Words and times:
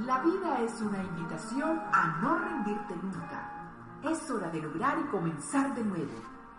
La 0.00 0.18
vida 0.18 0.60
es 0.60 0.80
una 0.80 1.00
invitación 1.04 1.80
a 1.92 2.18
no 2.20 2.36
rendirte 2.36 2.96
nunca. 2.96 3.70
Es 4.02 4.28
hora 4.28 4.50
de 4.50 4.60
lograr 4.60 4.98
y 4.98 5.04
comenzar 5.04 5.72
de 5.72 5.84
nuevo. 5.84 6.12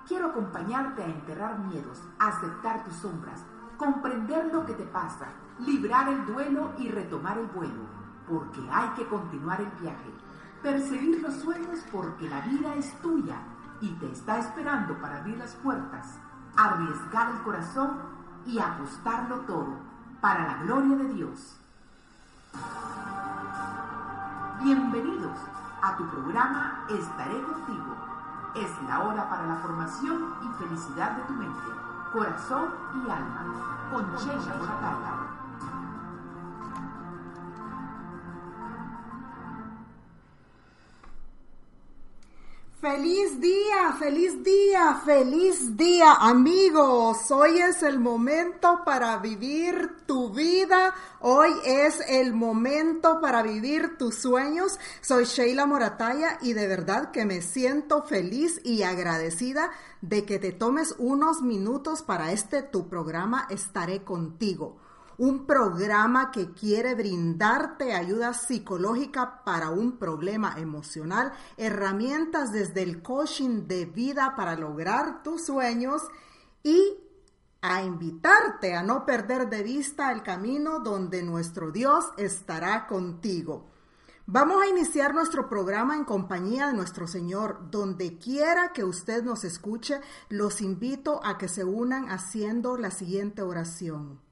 Quiero 0.07 0.27
acompañarte 0.27 1.03
a 1.03 1.07
enterrar 1.07 1.59
miedos, 1.59 2.01
aceptar 2.17 2.85
tus 2.85 2.93
sombras, 2.95 3.43
comprender 3.77 4.53
lo 4.53 4.65
que 4.65 4.73
te 4.73 4.85
pasa, 4.85 5.27
librar 5.59 6.07
el 6.07 6.25
duelo 6.25 6.71
y 6.77 6.89
retomar 6.89 7.37
el 7.37 7.47
vuelo, 7.47 7.83
porque 8.25 8.61
hay 8.71 8.89
que 8.91 9.05
continuar 9.07 9.59
el 9.59 9.71
viaje. 9.81 10.13
Perseguir 10.63 11.21
los 11.21 11.33
sueños 11.35 11.79
porque 11.91 12.29
la 12.29 12.39
vida 12.39 12.73
es 12.75 12.93
tuya 13.01 13.35
y 13.81 13.89
te 13.95 14.13
está 14.13 14.39
esperando 14.39 14.97
para 15.01 15.17
abrir 15.17 15.37
las 15.37 15.55
puertas, 15.55 16.17
arriesgar 16.55 17.31
el 17.31 17.43
corazón 17.43 17.97
y 18.45 18.59
apostarlo 18.59 19.41
todo 19.41 19.75
para 20.21 20.47
la 20.47 20.63
gloria 20.63 20.95
de 20.95 21.13
Dios. 21.13 21.59
Bienvenidos 24.63 25.37
a 25.81 25.97
tu 25.97 26.07
programa 26.07 26.85
Estaré 26.89 27.41
contigo. 27.43 27.95
Es 28.55 28.71
la 28.87 29.01
hora 29.03 29.29
para 29.29 29.45
la 29.45 29.55
formación 29.57 30.33
y 30.41 30.47
felicidad 30.63 31.11
de 31.11 31.23
tu 31.23 31.33
mente, 31.33 31.67
corazón 32.13 32.69
y 32.95 33.09
alma. 33.09 33.43
Con 33.91 34.05
Sheila 34.15 35.24
Feliz 42.87 43.41
día, 43.41 43.95
feliz 43.97 44.43
día, 44.43 45.01
feliz 45.03 45.75
día, 45.75 46.13
amigos. 46.19 47.31
Hoy 47.31 47.57
es 47.57 47.81
el 47.81 47.97
momento 47.97 48.83
para 48.85 49.17
vivir 49.17 50.05
tu 50.05 50.29
vida. 50.29 50.93
Hoy 51.19 51.49
es 51.65 51.99
el 52.07 52.35
momento 52.35 53.19
para 53.19 53.41
vivir 53.41 53.97
tus 53.97 54.13
sueños. 54.13 54.79
Soy 55.01 55.25
Sheila 55.25 55.65
Morataya 55.65 56.37
y 56.43 56.53
de 56.53 56.67
verdad 56.67 57.09
que 57.09 57.25
me 57.25 57.41
siento 57.41 58.03
feliz 58.03 58.61
y 58.63 58.83
agradecida 58.83 59.71
de 60.01 60.23
que 60.23 60.37
te 60.37 60.51
tomes 60.51 60.93
unos 60.99 61.41
minutos 61.41 62.03
para 62.03 62.33
este 62.33 62.61
tu 62.61 62.87
programa 62.87 63.47
Estaré 63.49 64.03
contigo 64.03 64.77
un 65.17 65.45
programa 65.45 66.31
que 66.31 66.51
quiere 66.51 66.95
brindarte 66.95 67.93
ayuda 67.93 68.33
psicológica 68.33 69.43
para 69.43 69.69
un 69.69 69.97
problema 69.97 70.55
emocional, 70.57 71.33
herramientas 71.57 72.51
desde 72.51 72.83
el 72.83 73.01
coaching 73.01 73.67
de 73.67 73.85
vida 73.85 74.33
para 74.35 74.55
lograr 74.55 75.23
tus 75.23 75.45
sueños 75.45 76.01
y 76.63 76.97
a 77.61 77.81
invitarte 77.83 78.75
a 78.75 78.83
no 78.83 79.05
perder 79.05 79.49
de 79.49 79.63
vista 79.63 80.11
el 80.11 80.21
camino 80.21 80.79
donde 80.79 81.23
nuestro 81.23 81.71
Dios 81.71 82.05
estará 82.17 82.85
contigo. 82.85 83.65
Vamos 84.27 84.63
a 84.63 84.67
iniciar 84.67 85.13
nuestro 85.13 85.47
programa 85.47 85.95
en 85.95 86.03
compañía 86.03 86.67
de 86.67 86.73
nuestro 86.73 87.07
Señor. 87.07 87.69
Donde 87.69 88.17
quiera 88.17 88.73
que 88.73 88.83
usted 88.83 89.23
nos 89.23 89.43
escuche, 89.43 90.01
los 90.29 90.61
invito 90.61 91.23
a 91.23 91.37
que 91.37 91.47
se 91.47 91.63
unan 91.63 92.09
haciendo 92.09 92.75
la 92.77 92.89
siguiente 92.89 93.43
oración. 93.43 94.24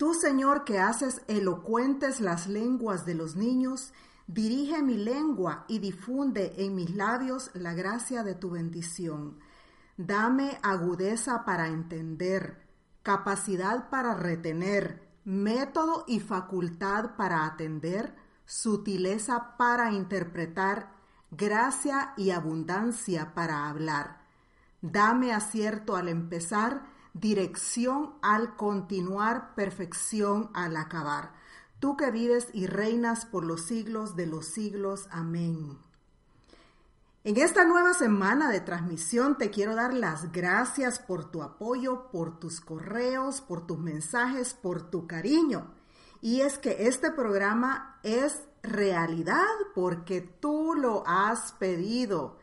Tú, 0.00 0.14
Señor, 0.14 0.64
que 0.64 0.78
haces 0.78 1.20
elocuentes 1.28 2.22
las 2.22 2.46
lenguas 2.46 3.04
de 3.04 3.14
los 3.14 3.36
niños, 3.36 3.92
dirige 4.26 4.80
mi 4.80 4.96
lengua 4.96 5.66
y 5.68 5.78
difunde 5.78 6.54
en 6.56 6.74
mis 6.74 6.96
labios 6.96 7.50
la 7.52 7.74
gracia 7.74 8.22
de 8.22 8.34
tu 8.34 8.48
bendición. 8.48 9.38
Dame 9.98 10.58
agudeza 10.62 11.44
para 11.44 11.68
entender, 11.68 12.66
capacidad 13.02 13.90
para 13.90 14.14
retener, 14.14 15.06
método 15.26 16.06
y 16.08 16.20
facultad 16.20 17.16
para 17.18 17.44
atender, 17.44 18.16
sutileza 18.46 19.58
para 19.58 19.92
interpretar, 19.92 20.94
gracia 21.30 22.14
y 22.16 22.30
abundancia 22.30 23.34
para 23.34 23.68
hablar. 23.68 24.22
Dame 24.80 25.34
acierto 25.34 25.94
al 25.94 26.08
empezar, 26.08 26.86
dirección 27.14 28.14
al 28.22 28.56
continuar, 28.56 29.54
perfección 29.54 30.50
al 30.54 30.76
acabar. 30.76 31.32
Tú 31.78 31.96
que 31.96 32.10
vives 32.10 32.48
y 32.52 32.66
reinas 32.66 33.24
por 33.24 33.44
los 33.44 33.62
siglos 33.62 34.16
de 34.16 34.26
los 34.26 34.46
siglos. 34.46 35.08
Amén. 35.10 35.78
En 37.22 37.36
esta 37.36 37.66
nueva 37.66 37.92
semana 37.92 38.50
de 38.50 38.60
transmisión 38.60 39.36
te 39.36 39.50
quiero 39.50 39.74
dar 39.74 39.92
las 39.92 40.32
gracias 40.32 40.98
por 40.98 41.30
tu 41.30 41.42
apoyo, 41.42 42.10
por 42.10 42.40
tus 42.40 42.62
correos, 42.62 43.42
por 43.42 43.66
tus 43.66 43.78
mensajes, 43.78 44.54
por 44.54 44.90
tu 44.90 45.06
cariño. 45.06 45.70
Y 46.22 46.40
es 46.40 46.56
que 46.56 46.86
este 46.86 47.10
programa 47.10 47.98
es 48.02 48.42
realidad 48.62 49.44
porque 49.74 50.22
tú 50.22 50.74
lo 50.74 51.02
has 51.06 51.52
pedido. 51.52 52.38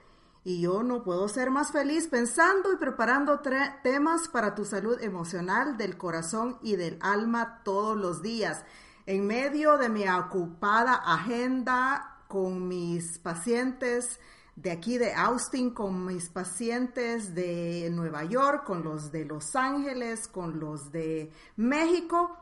Y 0.48 0.62
yo 0.62 0.82
no 0.82 1.04
puedo 1.04 1.28
ser 1.28 1.52
más 1.52 1.72
feliz 1.74 2.08
pensando 2.08 2.72
y 2.72 2.78
preparando 2.78 3.42
temas 3.84 4.30
para 4.30 4.56
tu 4.56 4.64
salud 4.64 4.98
emocional, 5.02 5.76
del 5.76 5.98
corazón 5.98 6.58
y 6.62 6.78
del 6.78 6.98
alma 7.02 7.60
todos 7.66 7.98
los 7.98 8.22
días. 8.22 8.64
En 9.06 9.28
medio 9.28 9.78
de 9.78 9.90
mi 9.90 10.08
ocupada 10.08 10.94
agenda 10.94 12.22
con 12.30 12.66
mis 12.66 13.20
pacientes 13.20 14.22
de 14.56 14.72
aquí 14.72 14.98
de 14.98 15.14
Austin, 15.16 15.72
con 15.72 16.06
mis 16.06 16.30
pacientes 16.30 17.36
de 17.36 17.90
Nueva 17.92 18.24
York, 18.24 18.64
con 18.64 18.86
los 18.86 19.12
de 19.12 19.26
Los 19.26 19.54
Ángeles, 19.54 20.30
con 20.30 20.62
los 20.62 20.94
de 20.94 21.30
México, 21.58 22.38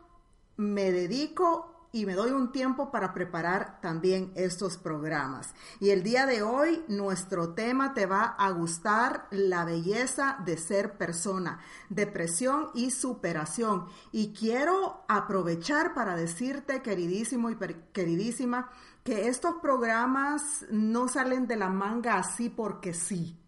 me 0.58 0.92
dedico 0.92 1.75
y 1.96 2.06
me 2.06 2.14
doy 2.14 2.32
un 2.32 2.52
tiempo 2.52 2.92
para 2.92 3.14
preparar 3.14 3.80
también 3.80 4.34
estos 4.36 4.76
programas. 4.76 5.56
Y 5.80 5.92
el 5.92 6.04
día 6.04 6.26
de 6.26 6.44
hoy 6.44 6.84
nuestro 6.90 7.54
tema 7.54 7.94
te 7.94 8.06
va 8.06 8.36
a 8.38 8.52
gustar 8.52 9.30
la 9.32 9.64
belleza 9.64 10.38
de 10.44 10.58
ser 10.58 10.98
persona, 10.98 11.62
depresión 11.88 12.68
y 12.74 12.92
superación. 12.92 13.86
Y 14.12 14.34
quiero 14.34 15.06
aprovechar 15.08 15.94
para 15.94 16.18
decirte, 16.18 16.82
queridísimo 16.82 17.50
y 17.50 17.56
queridísima, 17.94 18.70
que 19.06 19.30
estos 19.30 19.56
programas 19.62 20.66
no 20.70 21.08
salen 21.08 21.48
de 21.48 21.56
la 21.56 21.70
manga 21.70 22.18
así 22.18 22.50
porque 22.50 22.94
sí. 22.94 23.40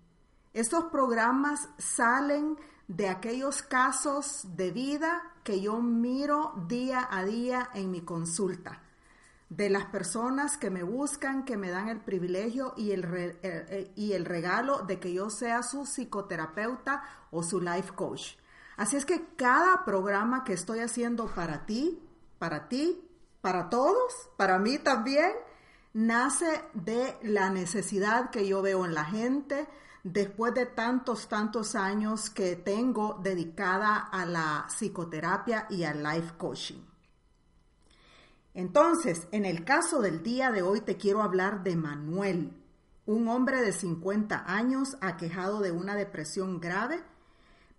Estos 0.53 0.85
programas 0.85 1.67
salen 1.77 2.55
de 2.87 3.09
aquellos 3.09 3.61
casos 3.61 4.47
de 4.55 4.71
vida 4.71 5.33
que 5.47 5.61
yo 5.61 5.81
miro 5.81 6.51
día 6.67 7.07
a 7.09 7.23
día 7.23 7.69
en 7.73 7.89
mi 7.89 8.01
consulta, 8.01 8.81
de 9.47 9.69
las 9.69 9.85
personas 9.85 10.57
que 10.57 10.69
me 10.69 10.83
buscan, 10.83 11.45
que 11.45 11.55
me 11.55 11.69
dan 11.69 11.87
el 11.87 12.01
privilegio 12.01 12.73
y 12.75 12.91
el, 12.91 13.05
eh, 13.05 13.37
eh, 13.43 13.93
y 13.95 14.11
el 14.11 14.25
regalo 14.25 14.79
de 14.79 14.99
que 14.99 15.13
yo 15.13 15.29
sea 15.29 15.63
su 15.63 15.85
psicoterapeuta 15.85 17.01
o 17.31 17.43
su 17.43 17.61
life 17.61 17.93
coach. 17.95 18.35
Así 18.75 18.97
es 18.97 19.05
que 19.05 19.27
cada 19.37 19.85
programa 19.85 20.43
que 20.43 20.51
estoy 20.51 20.79
haciendo 20.79 21.27
para 21.33 21.65
ti 21.65 22.03
para 22.39 22.67
ti, 22.67 23.03
para 23.41 23.69
todos, 23.69 24.29
para 24.37 24.59
mí 24.59 24.77
también, 24.77 25.31
nace 25.93 26.61
de 26.73 27.17
la 27.23 27.49
necesidad 27.49 28.29
que 28.29 28.47
yo 28.47 28.61
veo 28.61 28.85
en 28.85 28.93
la 28.93 29.05
gente 29.05 29.67
después 30.03 30.53
de 30.53 30.65
tantos, 30.65 31.27
tantos 31.27 31.75
años 31.75 32.29
que 32.29 32.55
tengo 32.55 33.19
dedicada 33.21 33.97
a 33.97 34.25
la 34.25 34.65
psicoterapia 34.69 35.67
y 35.69 35.83
al 35.83 36.03
life 36.03 36.33
coaching. 36.37 36.81
Entonces, 38.53 39.27
en 39.31 39.45
el 39.45 39.63
caso 39.63 40.01
del 40.01 40.23
día 40.23 40.51
de 40.51 40.61
hoy 40.61 40.81
te 40.81 40.97
quiero 40.97 41.21
hablar 41.21 41.63
de 41.63 41.75
Manuel, 41.75 42.51
un 43.05 43.27
hombre 43.27 43.61
de 43.61 43.71
50 43.71 44.45
años 44.51 44.97
aquejado 45.01 45.59
de 45.59 45.71
una 45.71 45.95
depresión 45.95 46.59
grave, 46.59 47.03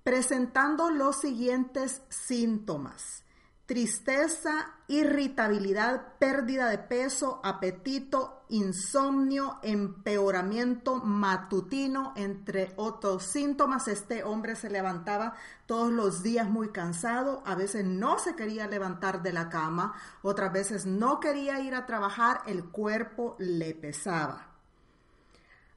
presentando 0.02 0.90
los 0.90 1.20
siguientes 1.20 2.02
síntomas 2.08 3.24
tristeza, 3.68 4.78
irritabilidad, 4.86 6.14
pérdida 6.18 6.70
de 6.70 6.78
peso, 6.78 7.38
apetito, 7.44 8.44
insomnio, 8.48 9.58
empeoramiento 9.62 10.96
matutino, 11.04 12.14
entre 12.16 12.72
otros 12.76 13.24
síntomas. 13.24 13.86
Este 13.86 14.24
hombre 14.24 14.56
se 14.56 14.70
levantaba 14.70 15.34
todos 15.66 15.92
los 15.92 16.22
días 16.22 16.48
muy 16.48 16.70
cansado, 16.70 17.42
a 17.44 17.54
veces 17.56 17.84
no 17.84 18.18
se 18.18 18.34
quería 18.34 18.66
levantar 18.66 19.20
de 19.22 19.34
la 19.34 19.50
cama, 19.50 19.94
otras 20.22 20.50
veces 20.50 20.86
no 20.86 21.20
quería 21.20 21.60
ir 21.60 21.74
a 21.74 21.84
trabajar, 21.84 22.40
el 22.46 22.64
cuerpo 22.64 23.36
le 23.38 23.74
pesaba. 23.74 24.46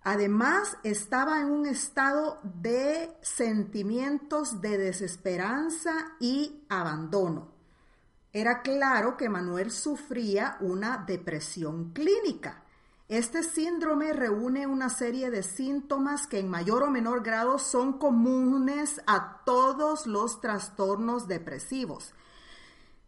Además, 0.03 0.77
estaba 0.83 1.41
en 1.41 1.51
un 1.51 1.65
estado 1.65 2.39
de 2.41 3.17
sentimientos 3.21 4.61
de 4.61 4.77
desesperanza 4.77 6.15
y 6.21 6.63
abandono. 6.69 7.50
Era 8.33 8.62
claro 8.62 9.18
que 9.18 9.30
Manuel 9.30 9.72
sufría 9.72 10.57
una 10.62 10.98
depresión 11.06 11.92
clínica. 11.92 12.63
Este 13.10 13.44
síndrome 13.44 14.13
reúne 14.13 14.68
una 14.68 14.88
serie 14.88 15.30
de 15.30 15.44
síntomas 15.44 16.28
que 16.28 16.39
en 16.39 16.50
mayor 16.50 16.83
o 16.83 16.89
menor 16.89 17.24
grado 17.24 17.60
son 17.60 17.98
comunes 17.98 19.01
a 19.06 19.42
todos 19.44 20.07
los 20.07 20.39
trastornos 20.39 21.28
depresivos. 21.28 22.13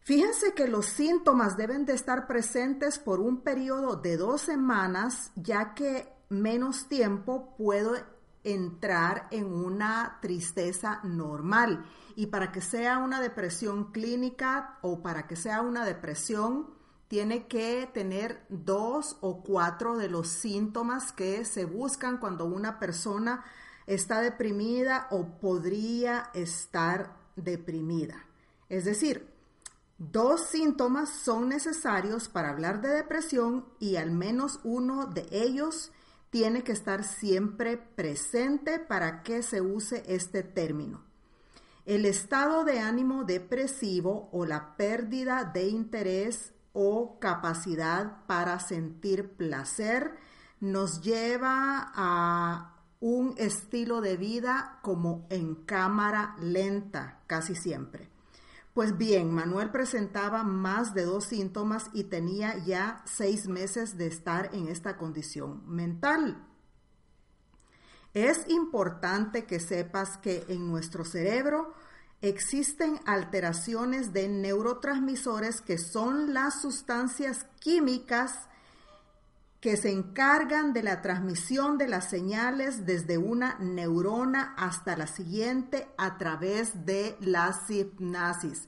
Fíjense 0.01 0.53
que 0.53 0.67
los 0.67 0.87
síntomas 0.87 1.55
deben 1.55 1.85
de 1.85 1.93
estar 1.93 2.27
presentes 2.27 2.99
por 2.99 3.21
un 3.21 3.39
periodo 3.39 3.95
de 3.95 4.17
dos 4.17 4.41
semanas, 4.41 5.31
ya 5.37 5.73
que 5.73 6.11
menos 6.27 6.89
tiempo 6.89 7.55
puede 7.57 8.03
entrar 8.43 9.27
en 9.31 9.45
una 9.45 10.19
tristeza 10.21 10.99
normal. 11.03 11.85
Y 12.15 12.27
para 12.27 12.51
que 12.51 12.61
sea 12.61 12.97
una 12.99 13.21
depresión 13.21 13.91
clínica 13.91 14.77
o 14.81 15.01
para 15.01 15.27
que 15.27 15.35
sea 15.35 15.61
una 15.61 15.85
depresión, 15.85 16.73
tiene 17.07 17.47
que 17.47 17.87
tener 17.93 18.45
dos 18.49 19.17
o 19.21 19.43
cuatro 19.43 19.97
de 19.97 20.09
los 20.09 20.29
síntomas 20.29 21.11
que 21.11 21.45
se 21.45 21.65
buscan 21.65 22.17
cuando 22.17 22.45
una 22.45 22.79
persona 22.79 23.43
está 23.85 24.21
deprimida 24.21 25.07
o 25.11 25.39
podría 25.39 26.31
estar 26.33 27.15
deprimida. 27.35 28.25
Es 28.69 28.85
decir, 28.85 29.27
dos 29.97 30.41
síntomas 30.41 31.09
son 31.09 31.49
necesarios 31.49 32.29
para 32.29 32.49
hablar 32.49 32.81
de 32.81 32.89
depresión 32.89 33.65
y 33.79 33.97
al 33.97 34.11
menos 34.11 34.59
uno 34.63 35.05
de 35.05 35.27
ellos 35.31 35.91
tiene 36.33 36.63
que 36.63 36.71
estar 36.71 37.03
siempre 37.03 37.77
presente 37.77 38.79
para 38.79 39.21
que 39.21 39.43
se 39.43 39.61
use 39.61 40.01
este 40.07 40.41
término. 40.41 41.03
El 41.85 42.07
estado 42.07 42.63
de 42.63 42.79
ánimo 42.79 43.23
depresivo 43.23 44.29
o 44.31 44.47
la 44.47 44.75
pérdida 44.75 45.43
de 45.43 45.67
interés 45.67 46.51
o 46.73 47.19
capacidad 47.19 48.25
para 48.25 48.59
sentir 48.59 49.33
placer 49.33 50.15
nos 50.59 51.01
lleva 51.01 51.91
a 51.93 52.77
un 52.99 53.35
estilo 53.37 54.01
de 54.01 54.17
vida 54.17 54.79
como 54.81 55.27
en 55.29 55.53
cámara 55.53 56.35
lenta 56.39 57.19
casi 57.27 57.53
siempre. 57.53 58.09
Pues 58.73 58.97
bien, 58.97 59.31
Manuel 59.31 59.69
presentaba 59.69 60.43
más 60.43 60.95
de 60.95 61.05
dos 61.05 61.25
síntomas 61.25 61.91
y 61.93 62.05
tenía 62.05 62.57
ya 62.65 63.03
seis 63.05 63.47
meses 63.47 63.97
de 63.97 64.07
estar 64.07 64.49
en 64.53 64.67
esta 64.67 64.97
condición 64.97 65.61
mental. 65.67 66.47
Es 68.15 68.47
importante 68.49 69.45
que 69.45 69.59
sepas 69.59 70.17
que 70.17 70.45
en 70.47 70.67
nuestro 70.67 71.05
cerebro 71.05 71.73
existen 72.21 72.99
alteraciones 73.05 74.11
de 74.11 74.27
neurotransmisores 74.27 75.61
que 75.61 75.77
son 75.77 76.33
las 76.33 76.61
sustancias 76.61 77.45
químicas 77.59 78.47
que 79.63 79.77
se 79.77 79.93
encargan 79.93 80.73
de 80.73 80.83
la 80.83 81.01
transmisión 81.01 81.77
de 81.77 81.87
las 81.87 82.09
señales 82.09 82.85
desde 82.85 83.17
una 83.17 83.55
neurona 83.59 84.53
hasta 84.57 84.97
la 84.97 85.07
siguiente 85.07 85.87
a 85.97 86.17
través 86.17 86.85
de 86.85 87.15
la 87.21 87.57
hipnasis. 87.69 88.67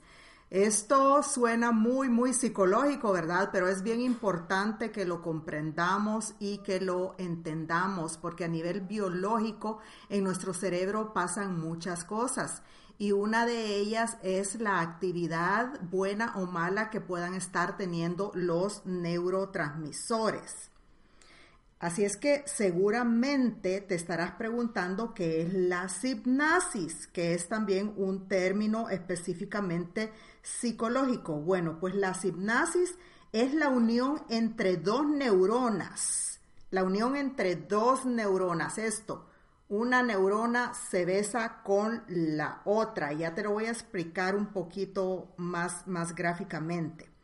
Esto 0.50 1.22
suena 1.22 1.74
muy, 1.74 2.08
muy 2.08 2.34
psicológico, 2.34 3.12
¿verdad? 3.12 3.50
Pero 3.52 3.68
es 3.68 3.84
bien 3.84 4.00
importante 4.00 4.92
que 4.92 5.04
lo 5.04 5.22
comprendamos 5.22 6.34
y 6.40 6.60
que 6.60 6.80
lo 6.80 7.16
entendamos, 7.18 8.16
porque 8.16 8.46
a 8.46 8.48
nivel 8.48 8.80
biológico 8.80 9.80
en 10.08 10.24
nuestro 10.24 10.54
cerebro 10.54 11.12
pasan 11.12 11.60
muchas 11.60 12.06
cosas 12.06 12.64
y 12.98 13.12
una 13.12 13.46
de 13.46 13.76
ellas 13.76 14.16
es 14.24 14.62
la 14.62 14.80
actividad 14.80 15.78
buena 15.82 16.38
o 16.38 16.46
mala 16.46 16.90
que 16.90 17.02
puedan 17.02 17.34
estar 17.34 17.76
teniendo 17.76 18.32
los 18.34 18.86
neurotransmisores. 18.86 20.72
Así 21.80 22.06
es 22.06 22.16
que 22.16 22.44
seguramente 22.46 23.82
te 23.82 23.96
estarás 23.96 24.32
preguntando 24.32 25.14
qué 25.14 25.42
es 25.42 25.54
la 25.54 25.88
hipnasis, 26.02 27.08
que 27.08 27.34
es 27.34 27.50
también 27.50 27.94
un 27.98 28.28
término 28.28 28.90
específicamente 28.90 30.12
psicológico. 30.42 31.34
Bueno, 31.42 31.78
pues 31.80 31.94
la 31.96 32.16
hipnasis 32.24 32.96
es 33.34 33.54
la 33.54 33.68
unión 33.68 34.24
entre 34.30 34.78
dos 34.78 35.06
neuronas. 35.06 36.40
La 36.72 36.84
unión 36.84 37.18
entre 37.18 37.56
dos 37.58 38.06
neuronas. 38.06 38.78
Esto, 38.78 39.28
una 39.68 40.02
neurona 40.02 40.74
se 40.74 41.04
besa 41.04 41.62
con 41.62 42.04
la 42.08 42.62
otra. 42.64 43.12
Ya 43.12 43.36
te 43.36 43.44
lo 43.44 43.52
voy 43.52 43.66
a 43.66 43.72
explicar 43.72 44.36
un 44.36 44.48
poquito 44.48 45.34
más, 45.38 45.86
más 45.88 46.16
gráficamente. 46.16 47.15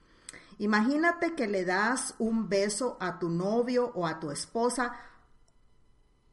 Imagínate 0.62 1.34
que 1.34 1.48
le 1.48 1.66
das 1.66 2.14
un 2.20 2.48
beso 2.48 2.96
a 3.00 3.18
tu 3.18 3.30
novio 3.30 3.92
o 3.96 4.06
a 4.06 4.20
tu 4.20 4.30
esposa 4.30 4.94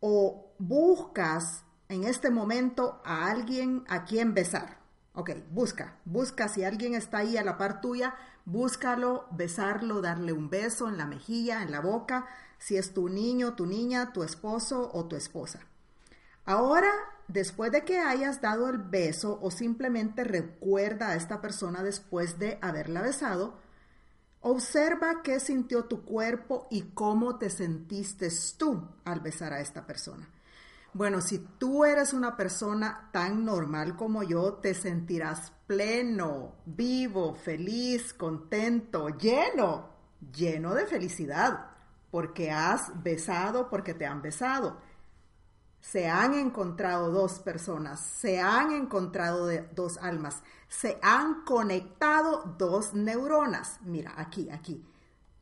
o 0.01 0.53
buscas 0.59 1.65
en 1.89 2.05
este 2.05 2.29
momento 2.29 3.01
a 3.07 3.31
alguien 3.31 3.87
a 3.89 4.05
quien 4.05 4.35
besar. 4.35 4.81
Ok, 5.15 5.31
busca, 5.51 5.97
busca 6.05 6.49
si 6.49 6.63
alguien 6.63 6.95
está 6.95 7.19
ahí 7.19 7.39
a 7.39 7.43
la 7.43 7.57
par 7.57 7.81
tuya, 7.81 8.17
búscalo, 8.45 9.29
besarlo, 9.31 10.03
darle 10.03 10.35
un 10.35 10.51
beso 10.51 10.89
en 10.89 10.99
la 10.99 11.07
mejilla, 11.07 11.63
en 11.63 11.73
la 11.73 11.81
boca, 11.81 12.27
si 12.59 12.77
es 12.77 12.93
tu 12.93 13.09
niño, 13.09 13.55
tu 13.55 13.65
niña, 13.65 14.13
tu 14.13 14.23
esposo 14.23 14.91
o 14.93 15.07
tu 15.07 15.17
esposa. 15.17 15.61
Ahora, 16.45 16.91
después 17.29 17.73
de 17.73 17.87
que 17.87 17.99
hayas 17.99 18.43
dado 18.43 18.69
el 18.69 18.77
beso 18.77 19.39
o 19.41 19.51
simplemente 19.51 20.23
recuerda 20.23 21.09
a 21.09 21.15
esta 21.15 21.41
persona 21.41 21.83
después 21.83 22.39
de 22.39 22.59
haberla 22.61 23.01
besado, 23.01 23.67
Observa 24.41 25.23
qué 25.23 25.41
sintió 25.41 25.85
tu 25.85 26.05
cuerpo 26.05 26.69
y 26.71 26.83
cómo 26.95 27.39
te 27.39 27.51
sentiste 27.51 28.29
tú 28.57 28.89
al 29.05 29.21
besar 29.21 29.53
a 29.53 29.61
esta 29.61 29.87
persona. 29.87 30.29
Bueno, 30.95 31.21
si 31.21 31.39
tú 31.59 31.85
eres 31.85 32.13
una 32.13 32.37
persona 32.37 33.11
tan 33.13 33.45
normal 33.45 33.97
como 33.97 34.23
yo, 34.23 34.55
te 34.55 34.75
sentirás 34.75 35.53
pleno, 35.67 36.55
vivo, 36.65 37.35
feliz, 37.35 38.15
contento, 38.15 39.09
lleno, 39.11 39.91
lleno 40.35 40.75
de 40.75 40.87
felicidad, 40.87 41.71
porque 42.11 42.51
has 42.51 43.03
besado, 43.03 43.69
porque 43.69 43.93
te 43.93 44.07
han 44.07 44.23
besado 44.23 44.79
se 45.81 46.09
han 46.09 46.35
encontrado 46.35 47.11
dos 47.11 47.39
personas, 47.39 48.01
se 48.01 48.41
han 48.41 48.73
encontrado 48.73 49.49
dos 49.75 49.99
almas, 49.99 50.43
se 50.69 50.99
han 51.03 51.45
conectado 51.45 52.55
dos 52.59 52.95
neuronas. 52.95 53.79
Mira, 53.83 54.15
aquí, 54.17 54.51
aquí. 54.51 54.85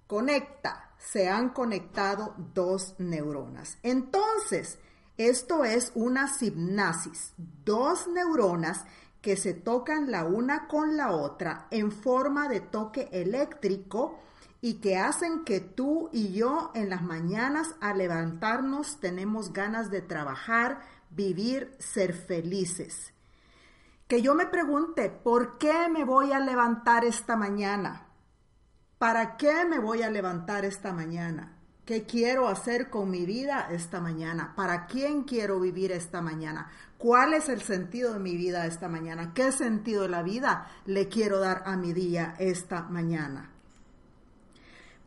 Conecta, 0.07 0.91
se 0.99 1.29
han 1.29 1.51
conectado 1.51 2.35
dos 2.55 2.95
neuronas. 2.99 3.79
Entonces, 3.83 4.79
esto 5.17 5.65
es 5.65 5.91
una 5.95 6.31
hipnasis, 6.41 7.33
dos 7.65 8.07
neuronas 8.07 8.85
que 9.21 9.37
se 9.37 9.55
tocan 9.55 10.11
la 10.11 10.25
una 10.25 10.69
con 10.69 10.97
la 10.97 11.11
otra 11.11 11.67
en 11.71 11.91
forma 11.91 12.49
de 12.49 12.61
toque 12.61 13.09
eléctrico 13.11 14.21
y 14.67 14.81
que 14.81 14.97
hacen 14.97 15.45
que 15.45 15.61
tú 15.61 16.11
y 16.13 16.33
yo 16.33 16.73
en 16.75 16.91
las 16.91 17.01
mañanas 17.01 17.77
al 17.81 17.99
levantarnos 17.99 18.99
tenemos 18.99 19.53
ganas 19.53 19.93
de 19.93 20.03
trabajar, 20.03 20.81
vivir, 21.09 21.77
ser 21.79 22.13
felices. 22.13 23.13
que 24.09 24.23
yo 24.23 24.35
me 24.35 24.47
pregunte, 24.47 25.09
¿por 25.09 25.57
qué 25.59 25.89
me 25.89 26.05
voy 26.05 26.33
a 26.33 26.41
levantar 26.41 27.05
esta 27.05 27.37
mañana? 27.37 28.09
¿Para 28.99 29.37
qué 29.37 29.65
me 29.71 29.79
voy 29.79 30.03
a 30.03 30.11
levantar 30.11 30.65
esta 30.65 30.93
mañana? 30.93 31.57
¿Qué 31.85 32.05
quiero 32.05 32.49
hacer 32.49 32.91
con 32.91 33.09
mi 33.09 33.25
vida 33.25 33.69
esta 33.71 34.01
mañana? 34.01 34.53
¿Para 34.57 34.87
quién 34.87 35.23
quiero 35.23 35.61
vivir 35.61 35.93
esta 35.93 36.21
mañana? 36.23 36.73
¿Cuál 36.99 37.35
es 37.35 37.49
el 37.49 37.63
sentido 37.63 38.15
de 38.15 38.19
mi 38.19 38.37
vida 38.37 38.67
esta 38.67 38.89
mañana? 38.89 39.33
¿Qué 39.33 39.53
sentido 39.53 40.03
de 40.03 40.09
la 40.09 40.25
vida 40.25 40.67
le 40.87 41.07
quiero 41.07 41.39
dar 41.39 41.63
a 41.67 41.77
mi 41.77 41.93
día 41.93 42.35
esta 42.41 42.83
mañana? 42.83 43.53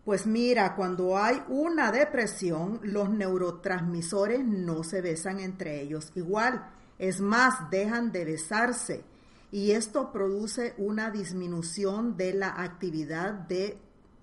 Pues 0.09 0.25
mira, 0.25 0.73
cuando 0.75 1.19
hay 1.19 1.43
una 1.49 1.91
depresión, 1.91 2.79
los 2.81 3.11
neurotransmisores 3.11 4.43
no 4.43 4.83
se 4.83 5.01
besan 5.01 5.39
entre 5.39 5.83
ellos 5.83 6.11
igual. 6.15 6.67
Es 6.97 7.21
más, 7.21 7.69
dejan 7.69 8.11
de 8.11 8.25
besarse. 8.25 9.03
Y 9.51 9.69
esto 9.69 10.11
produce 10.11 10.73
una 10.79 11.11
disminución 11.11 12.17
de 12.17 12.33
la 12.33 12.59
actividad 12.59 13.33
de 13.33 13.77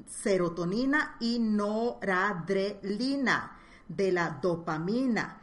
serotonina 0.08 1.14
y 1.20 1.38
noradrenalina, 1.38 3.56
de 3.86 4.10
la 4.10 4.40
dopamina, 4.42 5.38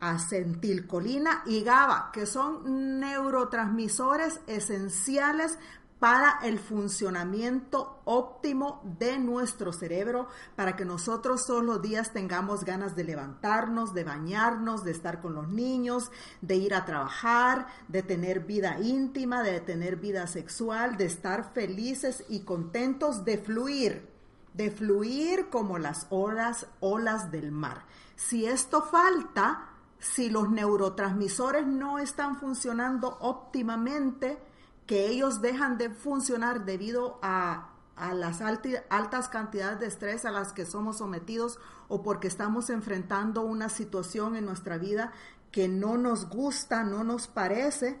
acetilcolina 0.00 1.42
y 1.44 1.62
GABA, 1.62 2.10
que 2.10 2.24
son 2.24 3.00
neurotransmisores 3.00 4.40
esenciales 4.46 5.58
para 6.04 6.38
el 6.42 6.58
funcionamiento 6.58 8.02
óptimo 8.04 8.82
de 8.98 9.18
nuestro 9.18 9.72
cerebro, 9.72 10.28
para 10.54 10.76
que 10.76 10.84
nosotros 10.84 11.46
todos 11.46 11.64
los 11.64 11.80
días 11.80 12.12
tengamos 12.12 12.62
ganas 12.66 12.94
de 12.94 13.04
levantarnos, 13.04 13.94
de 13.94 14.04
bañarnos, 14.04 14.84
de 14.84 14.90
estar 14.90 15.22
con 15.22 15.32
los 15.34 15.48
niños, 15.48 16.10
de 16.42 16.56
ir 16.56 16.74
a 16.74 16.84
trabajar, 16.84 17.68
de 17.88 18.02
tener 18.02 18.40
vida 18.40 18.78
íntima, 18.80 19.42
de 19.42 19.60
tener 19.60 19.96
vida 19.96 20.26
sexual, 20.26 20.98
de 20.98 21.06
estar 21.06 21.54
felices 21.54 22.22
y 22.28 22.40
contentos, 22.40 23.24
de 23.24 23.38
fluir, 23.38 24.06
de 24.52 24.70
fluir 24.70 25.48
como 25.48 25.78
las 25.78 26.06
olas, 26.10 26.66
olas 26.80 27.30
del 27.30 27.50
mar. 27.50 27.86
Si 28.14 28.44
esto 28.44 28.82
falta, 28.82 29.70
si 29.98 30.28
los 30.28 30.50
neurotransmisores 30.50 31.66
no 31.66 31.98
están 31.98 32.36
funcionando 32.36 33.16
óptimamente, 33.22 34.38
que 34.86 35.06
ellos 35.06 35.40
dejan 35.40 35.78
de 35.78 35.90
funcionar 35.90 36.64
debido 36.64 37.18
a, 37.22 37.70
las 37.96 38.40
altas 38.40 39.28
cantidades 39.28 39.78
de 39.78 39.86
estrés 39.86 40.24
a 40.24 40.32
las 40.32 40.52
que 40.52 40.66
somos 40.66 40.98
sometidos 40.98 41.60
o 41.86 42.02
porque 42.02 42.26
estamos 42.26 42.68
enfrentando 42.68 43.42
una 43.42 43.68
situación 43.68 44.34
en 44.34 44.46
nuestra 44.46 44.78
vida 44.78 45.12
que 45.52 45.68
no 45.68 45.96
nos 45.96 46.28
gusta, 46.28 46.82
no 46.82 47.04
nos 47.04 47.28
parece, 47.28 47.96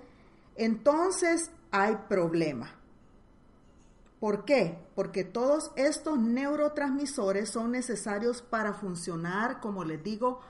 entonces 0.56 1.52
hay 1.70 1.96
problema. 2.08 2.72
¿Por 4.18 4.44
qué? 4.44 4.84
Porque 4.96 5.22
todos 5.22 5.70
estos 5.76 6.18
neurotransmisores 6.18 7.50
son 7.50 7.70
necesarios 7.70 8.42
para 8.42 8.72
funcionar, 8.72 9.60
como 9.60 9.84
les 9.84 10.02
digo, 10.02 10.40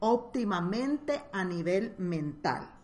óptimamente 0.00 1.22
a 1.32 1.44
nivel 1.44 1.94
mental. 1.96 2.79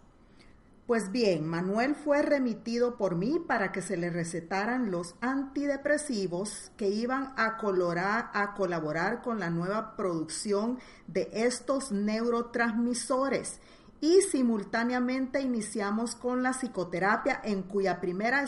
Pues 0.86 1.10
bien, 1.10 1.48
Manuel 1.48 1.96
fue 1.96 2.22
remitido 2.22 2.96
por 2.96 3.16
mí 3.16 3.40
para 3.44 3.72
que 3.72 3.82
se 3.82 3.96
le 3.96 4.08
recetaran 4.08 4.92
los 4.92 5.16
antidepresivos 5.20 6.70
que 6.76 6.88
iban 6.88 7.34
a, 7.36 7.56
colaborar 7.56 9.20
con 9.20 9.40
la 9.40 9.50
nueva 9.50 9.96
producción 9.96 10.78
de 11.08 11.28
estos 11.32 11.90
neurotransmisores. 11.90 13.58
Y 14.00 14.20
simultáneamente 14.30 15.40
iniciamos 15.40 16.14
con 16.14 16.44
la 16.44 16.52
psicoterapia 16.52 17.40
en 17.42 17.62
cuya 17.62 18.00
primera 18.00 18.44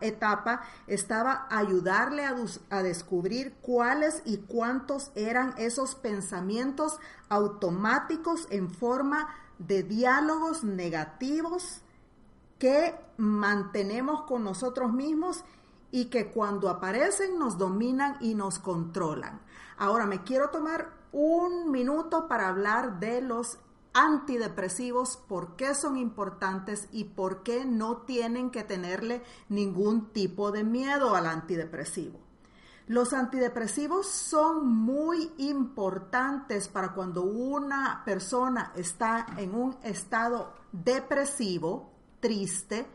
etapa 0.00 0.62
estaba 0.86 1.46
ayudarle 1.50 2.24
a, 2.24 2.34
a, 2.70 2.82
descubrir 2.82 3.56
cuáles 3.60 4.22
y 4.24 4.38
cuántos 4.38 5.12
eran 5.16 5.52
esos 5.58 5.96
pensamientos 5.96 6.98
automáticos 7.28 8.46
en 8.50 8.70
forma 8.70 9.28
de 9.58 9.82
diálogos 9.82 10.64
negativos 10.64 11.80
que 12.58 12.94
mantenemos 13.16 14.22
con 14.22 14.44
nosotros 14.44 14.92
mismos 14.92 15.44
y 15.90 16.06
que 16.06 16.30
cuando 16.30 16.68
aparecen 16.68 17.38
nos 17.38 17.58
dominan 17.58 18.16
y 18.20 18.34
nos 18.34 18.58
controlan. 18.58 19.40
Ahora 19.76 20.06
me 20.06 20.22
quiero 20.22 20.50
tomar 20.50 20.92
un 21.12 21.70
minuto 21.70 22.26
para 22.26 22.48
hablar 22.48 22.98
de 22.98 23.20
los 23.20 23.58
antidepresivos, 23.92 25.16
por 25.16 25.54
qué 25.54 25.74
son 25.74 25.96
importantes 25.96 26.88
y 26.90 27.04
por 27.04 27.44
qué 27.44 27.64
no 27.64 27.98
tienen 27.98 28.50
que 28.50 28.64
tenerle 28.64 29.22
ningún 29.48 30.12
tipo 30.12 30.50
de 30.50 30.64
miedo 30.64 31.14
al 31.14 31.26
antidepresivo. 31.26 32.23
Los 32.86 33.14
antidepresivos 33.14 34.06
son 34.06 34.66
muy 34.66 35.32
importantes 35.38 36.68
para 36.68 36.92
cuando 36.92 37.22
una 37.22 38.02
persona 38.04 38.72
está 38.76 39.26
en 39.38 39.54
un 39.54 39.76
estado 39.82 40.52
depresivo, 40.70 41.90
triste, 42.20 42.86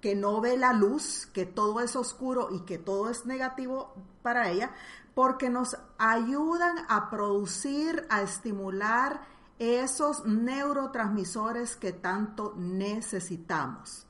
que 0.00 0.14
no 0.14 0.40
ve 0.40 0.56
la 0.56 0.72
luz, 0.72 1.26
que 1.32 1.46
todo 1.46 1.80
es 1.80 1.96
oscuro 1.96 2.48
y 2.52 2.60
que 2.60 2.78
todo 2.78 3.10
es 3.10 3.26
negativo 3.26 3.94
para 4.22 4.50
ella, 4.50 4.70
porque 5.14 5.50
nos 5.50 5.76
ayudan 5.98 6.76
a 6.88 7.10
producir, 7.10 8.06
a 8.08 8.22
estimular 8.22 9.22
esos 9.58 10.26
neurotransmisores 10.26 11.74
que 11.74 11.92
tanto 11.92 12.54
necesitamos. 12.56 14.06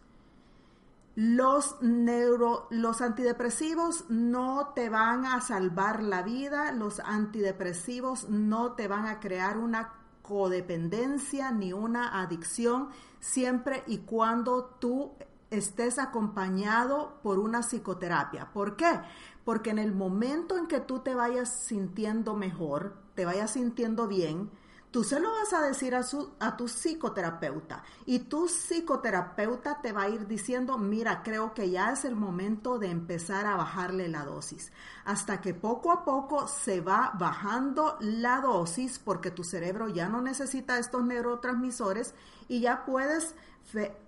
Los, 1.17 1.81
neuro, 1.81 2.67
los 2.71 3.01
antidepresivos 3.01 4.07
no 4.09 4.73
te 4.75 4.89
van 4.89 5.25
a 5.27 5.41
salvar 5.41 6.03
la 6.03 6.23
vida, 6.23 6.73
los 6.73 6.99
antidepresivos 6.99 8.29
no 8.29 8.73
te 8.73 8.89
van 8.89 9.07
a 9.07 9.21
crear 9.21 9.57
una 9.57 9.93
codependencia 10.23 11.53
ni 11.53 11.73
una 11.73 12.21
adicción, 12.21 12.89
siempre 13.21 13.85
y 13.87 13.99
cuando 13.99 14.65
tú 14.65 15.13
estés 15.51 15.99
acompañado 15.99 17.21
por 17.23 17.39
una 17.39 17.63
psicoterapia. 17.63 18.53
¿Por 18.53 18.77
qué? 18.77 19.01
Porque 19.45 19.71
en 19.71 19.79
el 19.79 19.95
momento 19.95 20.57
en 20.59 20.67
que 20.67 20.81
tú 20.81 21.01
te 21.01 21.15
vayas 21.15 21.49
sintiendo 21.65 22.35
mejor, 22.35 22.97
te 23.15 23.25
vayas 23.25 23.53
sintiendo 23.53 24.09
bien, 24.09 24.51
Tú 24.95 25.03
se 25.03 25.19
lo 25.19 25.33
vas 25.33 25.53
a 25.53 25.61
decir 25.61 25.93
a, 25.97 26.05
su, 26.05 26.35
a 26.39 26.57
tu 26.57 26.67
psicoterapeuta 26.67 27.83
y 28.07 28.21
tu 28.21 28.47
psicoterapeuta 28.47 29.81
te 29.83 29.91
va 29.91 30.03
a 30.03 30.09
ir 30.09 30.29
diciendo, 30.29 30.79
mira, 30.79 31.25
creo 31.25 31.53
que 31.53 31.69
ya 31.69 31.91
es 31.91 32.05
el 32.05 32.15
momento 32.15 32.79
de 32.79 32.91
empezar 32.91 33.45
a 33.45 33.57
bajarle 33.57 34.07
la 34.07 34.25
dosis, 34.25 34.71
hasta 35.05 35.41
que 35.41 35.53
poco 35.53 35.91
a 35.91 36.05
poco 36.05 36.47
se 36.47 36.81
va 36.81 37.11
bajando 37.19 37.97
la 37.99 38.41
dosis 38.41 39.01
porque 39.01 39.33
tu 39.33 39.43
cerebro 39.43 39.89
ya 39.89 40.09
no 40.09 40.23
necesita 40.23 40.79
estos 40.79 41.03
neurotransmisores 41.03 42.15
y 42.47 42.61
ya 42.61 42.85
puedes, 42.85 43.35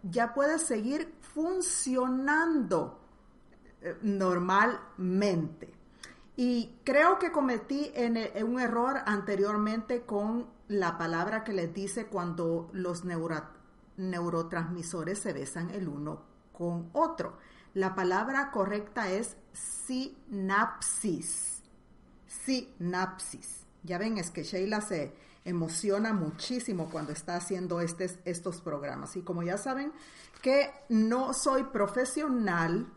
ya 0.05 0.35
puedes 0.35 0.63
seguir 0.63 1.17
funcionando 1.21 3.01
eh, 3.83 3.99
normalmente. 4.03 5.75
Y 6.37 6.79
creo 6.85 7.19
que 7.19 7.33
cometí 7.33 7.91
en, 7.95 8.19
un 8.45 8.61
error 8.61 8.99
anteriormente 9.07 10.03
con 10.03 10.55
la 10.69 10.99
palabra 10.99 11.45
que 11.45 11.53
les 11.53 11.73
dice 11.73 12.07
cuando 12.07 12.69
los 12.73 13.05
neurotransmisores 13.05 15.19
se 15.19 15.33
besan 15.33 15.71
el 15.71 15.89
uno 15.89 16.23
con 16.53 16.91
otro. 16.93 17.39
La 17.75 17.95
palabra 17.95 18.51
correcta 18.51 19.11
es 19.11 19.37
sinapsis. 19.53 21.63
Sinapsis. 22.27 23.67
Ya 23.83 23.99
ven, 23.99 24.19
es 24.19 24.31
que 24.31 24.43
Sheila 24.43 24.81
se 24.81 25.15
emociona 25.45 26.13
muchísimo 26.13 26.89
cuando 26.91 27.13
está 27.13 27.37
haciendo 27.37 27.81
estos 27.81 28.61
programas. 28.61 29.17
Y 29.17 29.23
como 29.23 29.43
ya 29.43 29.59
saben 29.59 29.93
que 30.43 30.71
no 30.89 31.33
soy 31.33 31.65
profesional, 31.65 32.93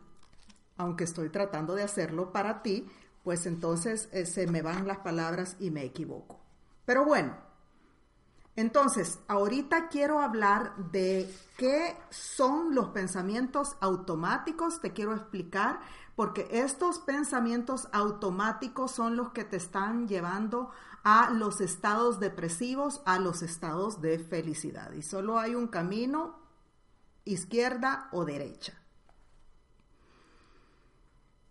aunque 0.78 1.04
estoy 1.04 1.30
tratando 1.30 1.76
de 1.76 1.84
hacerlo 1.84 2.32
para 2.32 2.64
ti, 2.64 2.88
pues 3.24 3.46
entonces 3.46 4.10
eh, 4.12 4.26
se 4.26 4.48
me 4.48 4.62
van 4.62 4.88
las 4.88 5.00
palabras 5.00 5.58
y 5.60 5.72
me 5.72 5.84
equivoco. 5.84 6.40
Pero 6.86 7.06
bueno, 7.06 7.36
entonces, 8.56 9.20
ahorita 9.28 9.88
quiero 9.88 10.20
hablar 10.20 10.76
de 10.92 11.34
qué 11.58 11.96
son 12.10 12.76
los 12.76 12.90
pensamientos 12.90 13.78
automáticos, 13.80 14.82
te 14.82 14.92
quiero 14.92 15.16
explicar, 15.16 15.80
porque 16.16 16.48
estos 16.52 17.00
pensamientos 17.00 17.88
automáticos 17.94 18.92
son 18.92 19.16
los 19.16 19.32
que 19.32 19.46
te 19.46 19.56
están 19.56 20.08
llevando 20.08 20.72
a 21.04 21.30
los 21.30 21.62
estados 21.62 22.20
depresivos, 22.20 23.02
a 23.06 23.20
los 23.20 23.42
estados 23.42 24.02
de 24.02 24.20
felicidad. 24.20 24.92
Y 24.92 25.02
solo 25.02 25.40
hay 25.40 25.56
un 25.56 25.68
camino, 25.68 26.38
izquierda 27.24 28.10
o 28.12 28.26
derecha. 28.26 28.74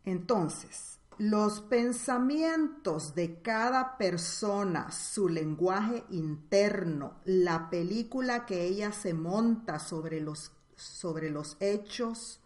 Entonces, 0.04 0.97
los 1.18 1.60
pensamientos 1.60 3.16
de 3.16 3.42
cada 3.42 3.98
persona, 3.98 4.92
su 4.92 5.28
lenguaje 5.28 6.04
interno, 6.10 7.16
la 7.24 7.70
película 7.70 8.46
que 8.46 8.62
ella 8.62 8.92
se 8.92 9.14
monta 9.14 9.80
sobre, 9.80 10.20
los, 10.20 10.52
sobre 10.76 11.30
los 11.30 11.56
hechos, 11.58 12.40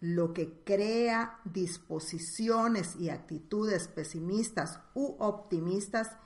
lo 0.00 0.32
que 0.32 0.64
crea 0.64 1.40
disposiciones 1.44 2.96
y 2.96 3.08
actitudes 3.10 3.86
pesimistas 3.86 4.80
u 4.94 5.14
optimistas 5.20 6.16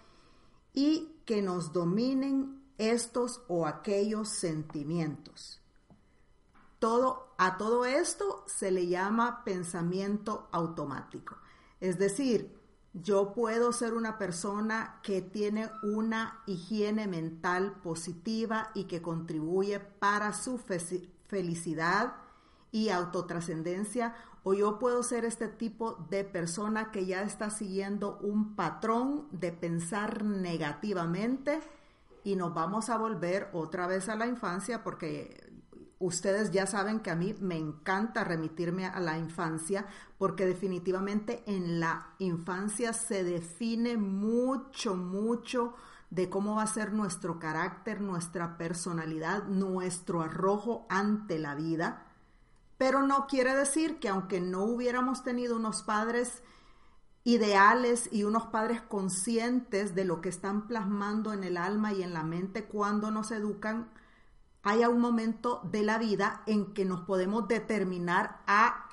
y 0.72 1.20
que 1.26 1.42
nos 1.42 1.74
dominen 1.74 2.62
estos 2.78 3.42
o 3.48 3.66
aquellos 3.66 4.30
sentimientos. 4.30 5.60
Todo, 6.78 7.34
a 7.36 7.58
todo 7.58 7.84
esto 7.84 8.44
se 8.46 8.70
le 8.70 8.86
llama 8.86 9.44
pensamiento 9.44 10.48
automático. 10.52 11.36
Es 11.80 11.99
decir, 11.99 12.60
yo 12.92 13.32
puedo 13.32 13.72
ser 13.72 13.94
una 13.94 14.18
persona 14.18 15.00
que 15.02 15.22
tiene 15.22 15.70
una 15.82 16.42
higiene 16.46 17.06
mental 17.06 17.80
positiva 17.82 18.70
y 18.75 18.84
que 18.84 19.00
contribuye 19.00 19.78
para 19.78 20.32
su 20.32 20.58
felicidad 20.58 22.14
y 22.72 22.88
autotrascendencia, 22.88 24.14
o 24.42 24.54
yo 24.54 24.78
puedo 24.78 25.02
ser 25.02 25.25
este 25.25 25.49
tipo 25.49 26.06
de 26.08 26.25
persona 26.25 26.90
que 26.90 27.06
ya 27.06 27.22
está 27.22 27.50
siguiendo 27.50 28.18
un 28.22 28.56
patrón 28.56 29.28
de 29.30 29.52
pensar 29.52 30.25
negativamente 30.25 31.60
y 32.25 32.37
nos 32.37 32.54
vamos 32.54 32.90
a 32.90 32.96
volver 32.96 33.49
otra 33.52 33.87
vez 33.87 34.08
a 34.08 34.16
la 34.16 34.26
infancia 34.26 34.82
porque 34.82 35.50
ustedes 36.00 36.50
ya 36.50 36.66
saben 36.66 37.00
que 37.00 37.11
a 37.11 37.14
mí 37.14 37.35
me 37.40 37.57
encanta 37.57 38.25
remitirme 38.25 38.87
a 38.87 38.99
la 38.99 39.19
infancia 39.19 39.87
porque 40.19 40.47
definitivamente 40.47 41.45
en 41.47 41.78
la 41.78 42.14
infancia 42.19 42.92
se 42.95 43.23
define 43.23 43.97
mucho, 43.99 44.97
mucho 44.97 45.75
de 46.09 46.28
cómo 46.28 46.57
va 46.57 46.62
a 46.64 46.66
ser 46.66 46.92
nuestro 46.92 47.38
carácter, 47.38 48.00
nuestra 48.00 48.57
personalidad, 48.57 49.45
nuestro 49.45 50.23
arrojo 50.23 50.87
ante 50.88 51.38
la 51.38 51.54
vida. 51.54 52.07
Pero 52.78 53.07
no 53.07 53.26
quiere 53.26 53.54
decir 53.54 54.00
que 54.00 54.09
aunque 54.09 54.40
no 54.40 54.64
hubiéramos 54.64 55.23
tenido 55.23 55.54
unos 55.54 55.83
padres 55.83 56.42
ideales 57.25 58.09
y 58.11 58.25
unos 58.25 58.47
padres 58.47 58.80
conscientes 58.80 59.95
de 59.95 60.07
lo 60.07 60.23
que 60.23 60.30
están 60.30 60.66
plasmando 60.66 61.35
en 61.35 61.45
el 61.45 61.59
alma 61.59 61.92
y 61.92 62.02
en 62.02 62.14
la 62.14 62.23
mente 62.23 62.64
cuando 62.64 63.11
nos 63.11 63.30
educan, 63.30 63.90
haya 64.62 64.88
un 64.88 65.00
momento 65.00 65.60
de 65.64 65.82
la 65.82 65.98
vida 65.98 66.42
en 66.46 66.72
que 66.74 66.84
nos 66.84 67.02
podemos 67.02 67.48
determinar 67.48 68.42
a 68.46 68.88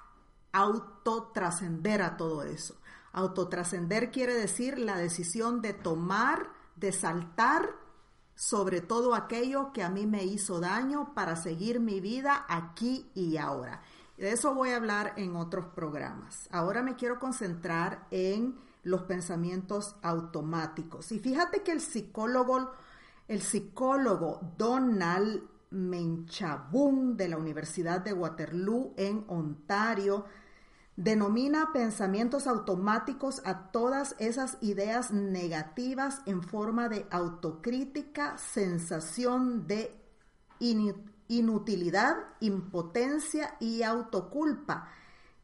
autotrascender 0.52 2.02
a 2.02 2.18
todo 2.18 2.44
eso. 2.44 2.76
Autotrascender 3.14 4.12
quiere 4.12 4.34
decir 4.34 4.80
la 4.80 4.98
decisión 4.98 5.62
de 5.62 5.74
tomar, 5.74 6.50
de 6.76 6.92
saltar 6.92 7.76
sobre 8.36 8.82
todo 8.82 9.16
aquello 9.16 9.74
que 9.74 9.84
a 9.84 9.90
mí 9.90 10.06
me 10.06 10.24
hizo 10.24 10.60
daño 10.60 11.14
para 11.16 11.36
seguir 11.36 11.80
mi 11.80 12.00
vida 12.00 12.46
aquí 12.48 13.10
y 13.16 13.38
ahora. 13.38 13.82
De 14.18 14.32
eso 14.32 14.54
voy 14.54 14.70
a 14.70 14.78
hablar 14.78 15.14
en 15.18 15.36
otros 15.36 15.66
programas. 15.74 16.48
Ahora 16.52 16.84
me 16.84 16.96
quiero 16.96 17.20
concentrar 17.20 18.08
en 18.12 18.60
los 18.84 19.02
pensamientos 19.04 19.96
automáticos. 20.02 21.12
Y 21.12 21.20
fíjate 21.20 21.62
que 21.64 21.72
el 21.72 21.82
psicólogo, 21.82 22.72
el 23.28 23.42
psicólogo 23.42 24.40
Donald 24.58 25.57
Menchabun 25.72 27.18
de 27.18 27.28
la 27.28 27.38
Universidad 27.38 28.02
de 28.02 28.14
Waterloo 28.14 28.94
en 28.98 29.26
Ontario 29.28 30.26
denomina 30.96 31.72
pensamientos 31.74 32.48
automáticos 32.48 33.42
a 33.46 33.72
todas 33.72 34.16
esas 34.18 34.58
ideas 34.62 35.12
negativas 35.12 36.22
en 36.26 36.42
forma 36.42 36.90
de 36.90 37.06
autocrítica, 37.12 38.38
sensación 38.38 39.68
de 39.68 39.96
inutilidad, 41.28 42.16
impotencia 42.40 43.56
y 43.60 43.84
autoculpa 43.84 44.90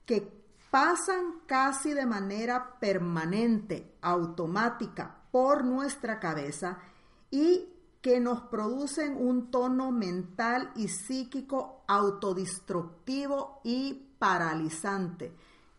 que 0.05 0.43
pasan 0.71 1.41
casi 1.45 1.93
de 1.93 2.07
manera 2.07 2.79
permanente, 2.79 3.95
automática, 4.01 5.19
por 5.31 5.63
nuestra 5.63 6.19
cabeza 6.19 6.79
y 7.29 7.72
que 8.03 8.19
nos 8.19 8.41
producen 8.41 9.15
un 9.15 9.49
tono 9.49 9.89
mental 9.89 10.73
y 10.75 10.89
psíquico 10.89 11.85
autodestructivo 11.87 13.61
y 13.63 13.93
paralizante. 14.19 15.33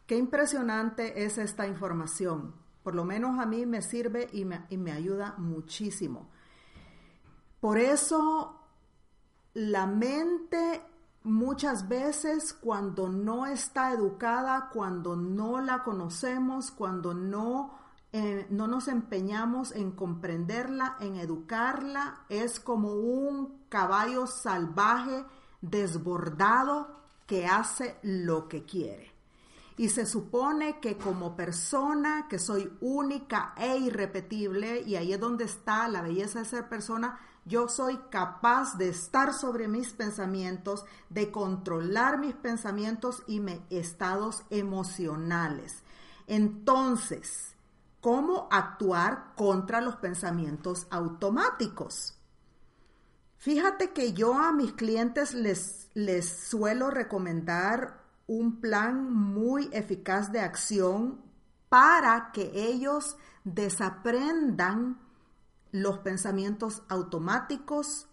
Qué 0.07 0.17
impresionante 0.17 1.23
es 1.23 1.37
esta 1.37 1.67
información. 1.67 2.55
Por 2.83 2.95
lo 2.95 3.05
menos 3.05 3.39
a 3.39 3.45
mí 3.45 3.67
me 3.67 3.83
sirve 3.83 4.31
y 4.33 4.47
me, 4.47 4.65
y 4.71 4.79
me 4.79 4.93
ayuda 4.93 5.35
muchísimo. 5.37 6.31
Por 7.61 7.77
eso 7.77 8.59
la 9.53 9.87
mente 9.87 10.81
muchas 11.25 11.89
veces 11.89 12.55
cuando 12.55 13.11
no 13.11 13.45
está 13.45 13.93
educada, 13.93 14.71
cuando 14.73 15.15
no 15.15 15.61
la 15.61 15.83
conocemos, 15.83 16.71
cuando 16.71 17.13
no 17.13 17.84
eh, 18.17 18.47
no 18.49 18.69
nos 18.69 18.87
empeñamos 18.87 19.73
en 19.73 19.91
comprenderla, 19.91 20.97
en 21.01 21.17
educarla, 21.17 22.21
es 22.29 22.61
como 22.61 22.93
un 22.93 23.65
caballo 23.69 24.29
salvaje 24.29 25.25
desbordado 25.61 27.01
que 27.27 27.49
hace 27.49 27.99
lo 28.03 28.47
que 28.47 28.65
quiere. 28.65 29.11
Y 29.77 29.89
se 29.89 30.07
supone 30.07 30.79
que 30.79 30.97
como 30.97 31.35
persona, 31.35 32.29
que 32.31 32.39
soy 32.39 32.73
única 32.81 33.53
e 33.57 33.79
irrepetible, 33.79 34.83
y 34.83 34.95
ahí 34.95 35.13
es 35.13 35.19
donde 35.19 35.43
está 35.43 35.89
la 35.89 36.01
belleza 36.01 36.39
de 36.39 36.45
ser 36.45 36.69
persona, 36.69 37.19
yo 37.45 37.67
soy 37.67 37.99
capaz 38.11 38.79
de 38.79 38.91
estar 38.91 39.35
sobre 39.35 39.67
mis 39.67 39.93
pensamientos, 39.93 40.85
de 41.11 41.33
controlar 41.33 42.19
mis 42.19 42.37
pensamientos 42.37 43.25
y 43.27 43.41
mis 43.41 43.59
estados 43.71 44.45
emocionales. 44.51 45.83
Entonces, 46.29 47.54
cómo 48.05 48.49
actuar 48.51 49.33
contra 49.35 49.81
los 49.81 49.97
pensamientos 49.97 50.87
automáticos. 50.91 52.15
Fíjate 53.39 53.95
que 53.95 54.13
yo 54.13 54.35
a 54.35 54.53
mis 54.53 54.75
clientes 54.75 55.33
les, 55.33 55.89
les 55.95 56.29
suelo 56.29 56.91
recomendar 56.91 58.03
un 58.27 58.61
plan 58.61 59.11
muy 59.11 59.71
eficaz 59.73 60.31
de 60.33 60.41
acción 60.41 61.23
para 61.71 62.31
que 62.33 62.51
ellos 62.55 63.17
desaprendan 63.45 65.01
los 65.73 66.01
pensamientos 66.01 66.83
automáticos 66.91 68.07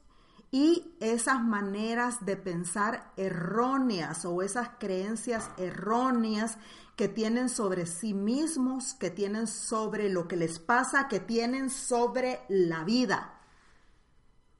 y 0.51 0.95
esas 1.01 1.43
maneras 1.43 2.25
de 2.25 2.37
pensar 2.37 3.11
erróneas 3.17 4.23
o 4.23 4.41
esas 4.41 4.69
creencias 4.79 5.51
erróneas 5.57 6.57
que 7.01 7.09
tienen 7.09 7.49
sobre 7.49 7.87
sí 7.87 8.13
mismos, 8.13 8.93
que 8.93 9.09
tienen 9.09 9.47
sobre 9.47 10.07
lo 10.07 10.27
que 10.27 10.35
les 10.35 10.59
pasa, 10.59 11.07
que 11.07 11.19
tienen 11.19 11.71
sobre 11.71 12.41
la 12.47 12.83
vida. 12.83 13.39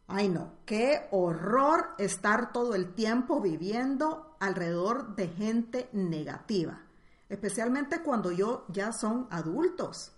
Ay 0.07 0.27
no, 0.27 0.53
qué 0.65 1.07
horror 1.11 1.89
estar 1.99 2.51
todo 2.51 2.73
el 2.73 2.95
tiempo 2.95 3.41
viviendo 3.41 4.35
alrededor 4.39 5.15
de 5.15 5.27
gente 5.27 5.87
negativa, 5.93 6.81
especialmente 7.29 8.01
cuando 8.01 8.31
yo 8.31 8.65
ya 8.69 8.91
son 8.91 9.27
adultos. 9.29 10.13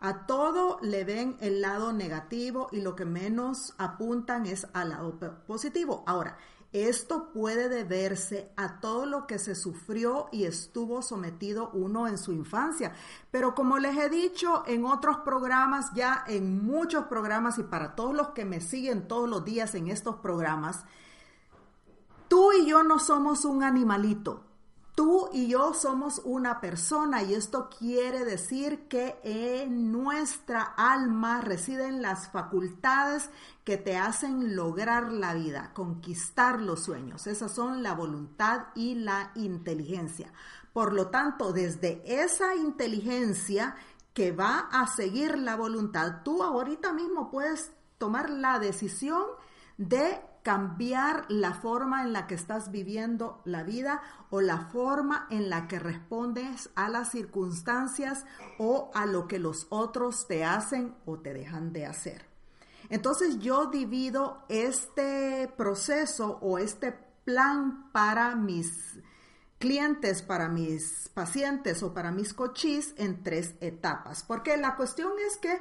A 0.00 0.26
todo 0.26 0.80
le 0.82 1.04
ven 1.04 1.36
el 1.38 1.60
lado 1.60 1.92
negativo 1.92 2.66
y 2.72 2.80
lo 2.80 2.96
que 2.96 3.04
menos 3.04 3.74
apuntan 3.78 4.44
es 4.46 4.66
al 4.72 4.88
lado 4.88 5.16
positivo. 5.46 6.02
Ahora, 6.08 6.36
esto 6.72 7.32
puede 7.32 7.68
deberse 7.68 8.52
a 8.56 8.80
todo 8.80 9.04
lo 9.04 9.26
que 9.26 9.40
se 9.40 9.56
sufrió 9.56 10.28
y 10.30 10.44
estuvo 10.44 11.02
sometido 11.02 11.70
uno 11.70 12.06
en 12.06 12.16
su 12.16 12.32
infancia. 12.32 12.92
Pero 13.32 13.56
como 13.56 13.78
les 13.78 13.96
he 13.96 14.08
dicho 14.08 14.62
en 14.66 14.84
otros 14.84 15.18
programas, 15.18 15.92
ya 15.94 16.24
en 16.28 16.64
muchos 16.64 17.06
programas 17.06 17.58
y 17.58 17.64
para 17.64 17.96
todos 17.96 18.14
los 18.14 18.28
que 18.28 18.44
me 18.44 18.60
siguen 18.60 19.08
todos 19.08 19.28
los 19.28 19.44
días 19.44 19.74
en 19.74 19.88
estos 19.88 20.16
programas, 20.16 20.84
tú 22.28 22.52
y 22.52 22.66
yo 22.66 22.84
no 22.84 23.00
somos 23.00 23.44
un 23.44 23.64
animalito. 23.64 24.44
Tú 24.94 25.30
y 25.32 25.48
yo 25.48 25.72
somos 25.72 26.20
una 26.24 26.60
persona 26.60 27.22
y 27.22 27.34
esto 27.34 27.70
quiere 27.70 28.24
decir 28.24 28.88
que 28.88 29.18
en 29.22 29.92
nuestra 29.92 30.62
alma 30.62 31.40
residen 31.40 32.02
las 32.02 32.30
facultades 32.30 33.30
que 33.64 33.76
te 33.76 33.96
hacen 33.96 34.56
lograr 34.56 35.12
la 35.12 35.34
vida, 35.34 35.72
conquistar 35.74 36.60
los 36.60 36.82
sueños. 36.82 37.26
Esas 37.26 37.52
son 37.52 37.82
la 37.82 37.94
voluntad 37.94 38.66
y 38.74 38.96
la 38.96 39.30
inteligencia. 39.36 40.32
Por 40.72 40.92
lo 40.92 41.08
tanto, 41.08 41.52
desde 41.52 42.02
esa 42.04 42.54
inteligencia 42.54 43.76
que 44.12 44.32
va 44.32 44.68
a 44.70 44.86
seguir 44.86 45.38
la 45.38 45.56
voluntad, 45.56 46.22
tú 46.24 46.42
ahorita 46.42 46.92
mismo 46.92 47.30
puedes 47.30 47.72
tomar 47.98 48.28
la 48.28 48.58
decisión 48.58 49.24
de 49.78 50.20
cambiar 50.42 51.26
la 51.28 51.54
forma 51.54 52.02
en 52.02 52.12
la 52.12 52.26
que 52.26 52.34
estás 52.34 52.70
viviendo 52.70 53.42
la 53.44 53.62
vida 53.62 54.02
o 54.30 54.40
la 54.40 54.58
forma 54.58 55.26
en 55.30 55.50
la 55.50 55.68
que 55.68 55.78
respondes 55.78 56.70
a 56.74 56.88
las 56.88 57.10
circunstancias 57.10 58.24
o 58.58 58.90
a 58.94 59.06
lo 59.06 59.26
que 59.26 59.38
los 59.38 59.66
otros 59.70 60.26
te 60.26 60.44
hacen 60.44 60.94
o 61.04 61.18
te 61.18 61.34
dejan 61.34 61.72
de 61.72 61.86
hacer. 61.86 62.24
Entonces 62.88 63.38
yo 63.38 63.66
divido 63.66 64.44
este 64.48 65.52
proceso 65.56 66.38
o 66.40 66.58
este 66.58 66.92
plan 67.24 67.90
para 67.92 68.34
mis 68.34 68.98
clientes, 69.58 70.22
para 70.22 70.48
mis 70.48 71.10
pacientes 71.12 71.82
o 71.82 71.92
para 71.92 72.10
mis 72.10 72.34
cochís 72.34 72.94
en 72.96 73.22
tres 73.22 73.54
etapas. 73.60 74.24
Porque 74.24 74.56
la 74.56 74.74
cuestión 74.74 75.12
es 75.28 75.36
que 75.36 75.60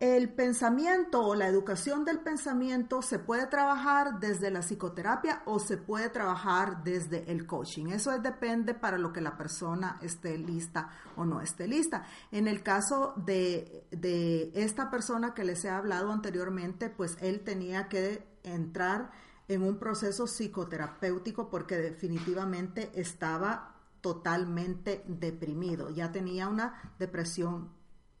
el 0.00 0.30
pensamiento 0.30 1.20
o 1.22 1.34
la 1.34 1.46
educación 1.46 2.06
del 2.06 2.20
pensamiento 2.20 3.02
se 3.02 3.18
puede 3.18 3.46
trabajar 3.46 4.18
desde 4.18 4.50
la 4.50 4.60
psicoterapia 4.60 5.42
o 5.44 5.58
se 5.58 5.76
puede 5.76 6.08
trabajar 6.08 6.82
desde 6.82 7.30
el 7.30 7.46
coaching. 7.46 7.88
Eso 7.88 8.18
depende 8.18 8.72
para 8.72 8.96
lo 8.96 9.12
que 9.12 9.20
la 9.20 9.36
persona 9.36 9.98
esté 10.00 10.38
lista 10.38 10.88
o 11.16 11.26
no 11.26 11.42
esté 11.42 11.68
lista. 11.68 12.06
En 12.32 12.48
el 12.48 12.62
caso 12.62 13.12
de, 13.16 13.86
de 13.90 14.50
esta 14.54 14.90
persona 14.90 15.34
que 15.34 15.44
les 15.44 15.66
he 15.66 15.68
hablado 15.68 16.10
anteriormente, 16.10 16.88
pues 16.88 17.18
él 17.20 17.40
tenía 17.40 17.88
que 17.88 18.26
entrar 18.42 19.10
en 19.48 19.62
un 19.62 19.78
proceso 19.78 20.26
psicoterapéutico 20.26 21.50
porque 21.50 21.76
definitivamente 21.76 22.90
estaba 22.94 23.74
totalmente 24.00 25.04
deprimido, 25.06 25.90
ya 25.90 26.10
tenía 26.10 26.48
una 26.48 26.94
depresión 26.98 27.68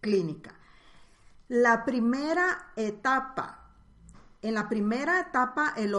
clínica. 0.02 0.59
La 1.50 1.84
primera 1.84 2.70
etapa, 2.76 3.72
en 4.40 4.54
la 4.54 4.68
primera 4.68 5.18
etapa 5.18 5.74
el, 5.76 5.96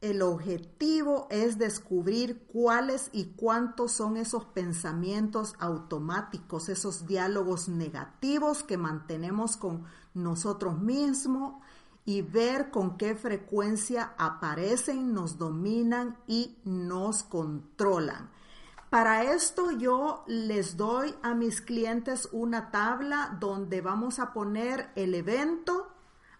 el 0.00 0.22
objetivo 0.22 1.26
es 1.28 1.58
descubrir 1.58 2.46
cuáles 2.46 3.10
y 3.12 3.32
cuántos 3.34 3.90
son 3.90 4.16
esos 4.16 4.44
pensamientos 4.44 5.56
automáticos, 5.58 6.68
esos 6.68 7.08
diálogos 7.08 7.68
negativos 7.68 8.62
que 8.62 8.76
mantenemos 8.76 9.56
con 9.56 9.86
nosotros 10.14 10.78
mismos 10.80 11.54
y 12.04 12.22
ver 12.22 12.70
con 12.70 12.96
qué 12.96 13.16
frecuencia 13.16 14.14
aparecen, 14.18 15.12
nos 15.12 15.36
dominan 15.36 16.16
y 16.28 16.58
nos 16.62 17.24
controlan. 17.24 18.30
Para 18.90 19.22
esto 19.22 19.70
yo 19.70 20.24
les 20.26 20.76
doy 20.76 21.14
a 21.22 21.32
mis 21.32 21.60
clientes 21.60 22.28
una 22.32 22.72
tabla 22.72 23.36
donde 23.38 23.80
vamos 23.80 24.18
a 24.18 24.32
poner 24.32 24.90
el 24.96 25.14
evento, 25.14 25.94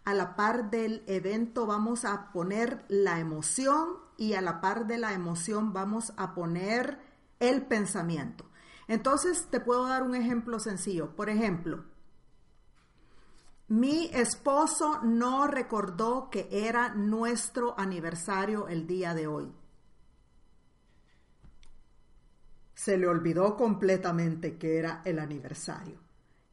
a 0.04 0.14
la 0.14 0.34
par 0.34 0.68
del 0.68 1.04
evento 1.06 1.66
vamos 1.66 2.04
a 2.04 2.32
poner 2.32 2.84
la 2.88 3.20
emoción 3.20 3.98
y 4.16 4.34
a 4.34 4.40
la 4.40 4.60
par 4.60 4.88
de 4.88 4.98
la 4.98 5.12
emoción 5.12 5.72
vamos 5.72 6.12
a 6.16 6.34
poner 6.34 6.98
el 7.38 7.62
pensamiento. 7.66 8.44
Entonces 8.88 9.46
te 9.48 9.60
puedo 9.60 9.86
dar 9.86 10.02
un 10.02 10.16
ejemplo 10.16 10.58
sencillo. 10.58 11.14
Por 11.14 11.30
ejemplo, 11.30 11.84
mi 13.68 14.10
esposo 14.12 14.98
no 15.04 15.46
recordó 15.46 16.28
que 16.30 16.48
era 16.50 16.94
nuestro 16.96 17.78
aniversario 17.78 18.66
el 18.66 18.88
día 18.88 19.14
de 19.14 19.28
hoy. 19.28 19.52
Se 22.80 22.96
le 22.96 23.06
olvidó 23.06 23.58
completamente 23.58 24.56
que 24.56 24.78
era 24.78 25.02
el 25.04 25.18
aniversario. 25.18 25.98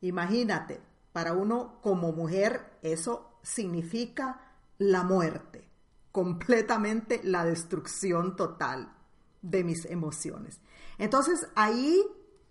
Imagínate, 0.02 0.82
para 1.14 1.32
uno 1.32 1.80
como 1.82 2.12
mujer 2.12 2.80
eso 2.82 3.40
significa 3.42 4.42
la 4.78 5.04
muerte, 5.04 5.70
completamente 6.12 7.22
la 7.24 7.46
destrucción 7.46 8.36
total 8.36 8.94
de 9.42 9.64
mis 9.64 9.86
emociones. 9.86 10.60
Entonces 10.98 11.48
ahí 11.56 12.04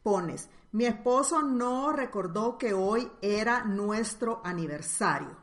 pones, 0.02 0.48
mi 0.72 0.86
esposo 0.86 1.42
no 1.42 1.92
recordó 1.92 2.56
que 2.56 2.72
hoy 2.72 3.12
era 3.20 3.64
nuestro 3.64 4.40
aniversario. 4.42 5.36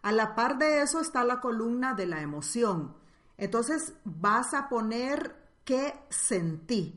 A 0.00 0.10
la 0.10 0.34
par 0.34 0.56
de 0.56 0.80
eso 0.80 1.02
está 1.02 1.22
la 1.24 1.42
columna 1.42 1.92
de 1.92 2.06
la 2.06 2.22
emoción. 2.22 2.94
Entonces 3.36 3.92
vas 4.04 4.54
a 4.54 4.70
poner 4.70 5.36
qué 5.66 5.92
sentí. 6.08 6.96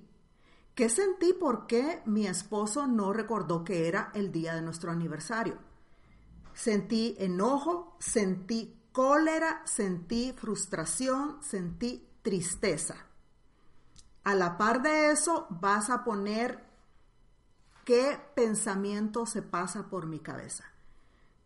¿Qué 0.76 0.90
sentí 0.90 1.34
por 1.34 1.68
qué 1.68 2.02
mi 2.06 2.26
esposo 2.26 2.88
no 2.88 3.14
recordó 3.14 3.64
que 3.64 3.88
era 3.88 4.12
el 4.16 4.32
día 4.32 4.56
de 4.56 4.64
nuestro 4.64 4.90
aniversario? 4.92 5.60
Sentí 6.56 7.16
enojo, 7.20 7.96
sentí 8.00 8.82
cólera, 8.92 9.62
sentí 9.66 10.34
frustración, 10.34 11.38
sentí 11.44 12.08
tristeza. 12.24 12.96
A 14.24 14.34
la 14.34 14.58
par 14.58 14.82
de 14.82 15.12
eso 15.12 15.46
vas 15.52 15.92
a 15.92 16.04
poner 16.04 16.64
qué 17.86 18.20
pensamiento 18.34 19.28
se 19.28 19.44
pasa 19.44 19.90
por 19.90 20.08
mi 20.08 20.20
cabeza. 20.20 20.64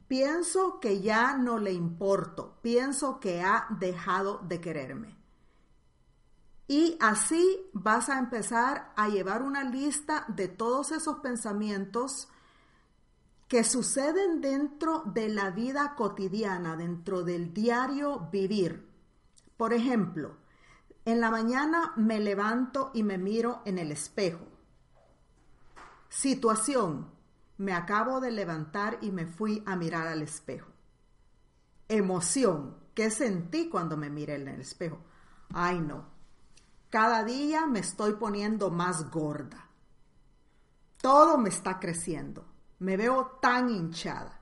Pienso 0.08 0.80
que 0.80 1.02
ya 1.02 1.36
no 1.36 1.58
le 1.58 1.74
importo, 1.74 2.60
pienso 2.62 3.20
que 3.20 3.42
ha 3.42 3.68
dejado 3.72 4.40
de 4.48 4.62
quererme. 4.62 5.17
Y 6.68 6.98
así 7.00 7.70
vas 7.72 8.10
a 8.10 8.20
empezar 8.20 8.92
a 8.98 9.08
llevar 9.08 9.42
una 9.42 9.64
lista 9.64 10.26
de 10.28 10.50
todos 10.50 10.92
esos 10.92 11.20
pensamientos 11.20 12.28
que 13.48 13.64
suceden 13.64 14.42
dentro 14.42 15.04
de 15.06 15.30
la 15.30 15.52
vida 15.52 15.96
cotidiana, 15.96 16.76
dentro 16.76 17.24
del 17.24 17.54
diario 17.54 18.28
vivir. 18.32 18.86
Por 19.56 19.74
ejemplo, 19.74 20.36
en 21.06 21.22
la 21.22 21.32
mañana 21.32 21.94
me 21.96 22.20
levanto 22.20 22.92
y 22.94 23.04
me 23.04 23.18
miro 23.18 23.62
en 23.64 23.80
el 23.80 23.94
espejo. 23.94 24.46
Situación, 26.10 27.10
me 27.58 27.74
acabo 27.74 28.20
de 28.20 28.32
levantar 28.32 28.98
y 29.02 29.12
me 29.12 29.26
fui 29.26 29.64
a 29.66 29.78
mirar 29.78 30.08
al 30.08 30.22
espejo. 30.22 30.70
Emoción, 31.88 32.76
¿qué 32.94 33.10
sentí 33.10 33.70
cuando 33.70 33.96
me 33.96 34.10
miré 34.10 34.36
en 34.36 34.50
el 34.50 34.60
espejo? 34.60 35.00
Ay 35.54 35.80
no, 35.80 36.17
cada 36.90 37.24
día 37.24 37.66
me 37.66 37.80
estoy 37.80 38.14
poniendo 38.14 38.70
más 38.70 39.10
gorda. 39.12 39.68
Todo 41.02 41.38
me 41.38 41.50
está 41.50 41.80
creciendo. 41.80 42.46
Me 42.80 42.96
veo 42.96 43.38
tan 43.42 43.70
hinchada. 43.70 44.40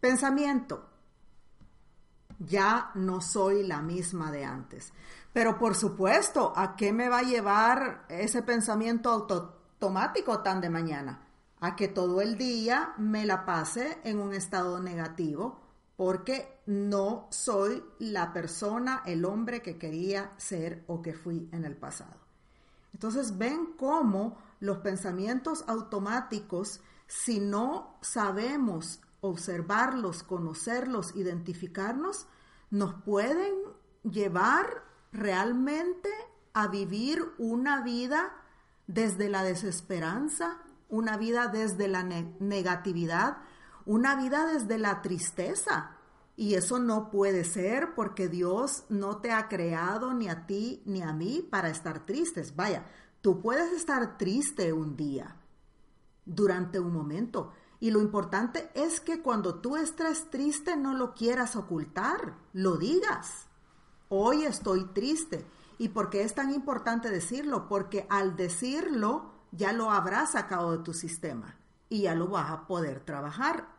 Pensamiento. 0.00 0.88
Ya 2.38 2.90
no 2.94 3.20
soy 3.20 3.66
la 3.66 3.82
misma 3.82 4.30
de 4.30 4.44
antes. 4.44 4.92
Pero 5.32 5.58
por 5.58 5.74
supuesto, 5.74 6.52
¿a 6.56 6.76
qué 6.76 6.92
me 6.92 7.08
va 7.08 7.18
a 7.18 7.22
llevar 7.22 8.06
ese 8.08 8.42
pensamiento 8.42 9.10
automático 9.10 10.40
tan 10.40 10.60
de 10.60 10.70
mañana? 10.70 11.26
A 11.60 11.76
que 11.76 11.88
todo 11.88 12.20
el 12.20 12.38
día 12.38 12.94
me 12.98 13.26
la 13.26 13.44
pase 13.44 13.98
en 14.04 14.20
un 14.20 14.32
estado 14.32 14.80
negativo 14.80 15.67
porque 15.98 16.60
no 16.64 17.26
soy 17.28 17.82
la 17.98 18.32
persona, 18.32 19.02
el 19.04 19.24
hombre 19.24 19.62
que 19.62 19.78
quería 19.78 20.32
ser 20.36 20.84
o 20.86 21.02
que 21.02 21.12
fui 21.12 21.48
en 21.50 21.64
el 21.64 21.76
pasado. 21.76 22.14
Entonces 22.94 23.36
ven 23.36 23.74
cómo 23.76 24.38
los 24.60 24.78
pensamientos 24.78 25.64
automáticos, 25.66 26.82
si 27.08 27.40
no 27.40 27.96
sabemos 28.00 29.00
observarlos, 29.22 30.22
conocerlos, 30.22 31.16
identificarnos, 31.16 32.28
nos 32.70 32.94
pueden 33.02 33.54
llevar 34.04 34.84
realmente 35.10 36.10
a 36.52 36.68
vivir 36.68 37.24
una 37.38 37.82
vida 37.82 38.36
desde 38.86 39.28
la 39.28 39.42
desesperanza, 39.42 40.58
una 40.88 41.16
vida 41.16 41.48
desde 41.48 41.88
la 41.88 42.04
negatividad, 42.04 43.38
una 43.88 44.16
vida 44.16 44.44
desde 44.44 44.78
la 44.78 45.00
tristeza. 45.00 45.96
Y 46.36 46.54
eso 46.54 46.78
no 46.78 47.10
puede 47.10 47.42
ser 47.42 47.94
porque 47.94 48.28
Dios 48.28 48.84
no 48.90 49.16
te 49.16 49.32
ha 49.32 49.48
creado 49.48 50.12
ni 50.12 50.28
a 50.28 50.46
ti 50.46 50.82
ni 50.84 51.00
a 51.02 51.14
mí 51.14 51.40
para 51.50 51.70
estar 51.70 52.04
tristes. 52.04 52.54
Vaya, 52.54 52.84
tú 53.22 53.40
puedes 53.40 53.72
estar 53.72 54.18
triste 54.18 54.74
un 54.74 54.94
día, 54.94 55.36
durante 56.26 56.78
un 56.78 56.92
momento. 56.92 57.54
Y 57.80 57.90
lo 57.90 58.00
importante 58.00 58.70
es 58.74 59.00
que 59.00 59.22
cuando 59.22 59.56
tú 59.56 59.76
estés 59.76 60.28
triste 60.28 60.76
no 60.76 60.92
lo 60.92 61.14
quieras 61.14 61.56
ocultar, 61.56 62.34
lo 62.52 62.76
digas. 62.76 63.46
Hoy 64.10 64.44
estoy 64.44 64.84
triste. 64.92 65.46
¿Y 65.78 65.88
por 65.88 66.10
qué 66.10 66.24
es 66.24 66.34
tan 66.34 66.52
importante 66.52 67.08
decirlo? 67.08 67.68
Porque 67.68 68.06
al 68.10 68.36
decirlo 68.36 69.32
ya 69.50 69.72
lo 69.72 69.90
habrás 69.90 70.32
sacado 70.32 70.72
de 70.72 70.84
tu 70.84 70.92
sistema 70.92 71.56
y 71.88 72.02
ya 72.02 72.14
lo 72.14 72.28
vas 72.28 72.50
a 72.50 72.66
poder 72.66 73.00
trabajar. 73.00 73.77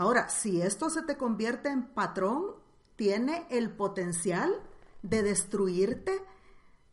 Ahora, 0.00 0.30
si 0.30 0.62
esto 0.62 0.88
se 0.88 1.02
te 1.02 1.18
convierte 1.18 1.68
en 1.68 1.82
patrón, 1.82 2.54
tiene 2.96 3.46
el 3.50 3.68
potencial 3.68 4.50
de 5.02 5.22
destruirte 5.22 6.24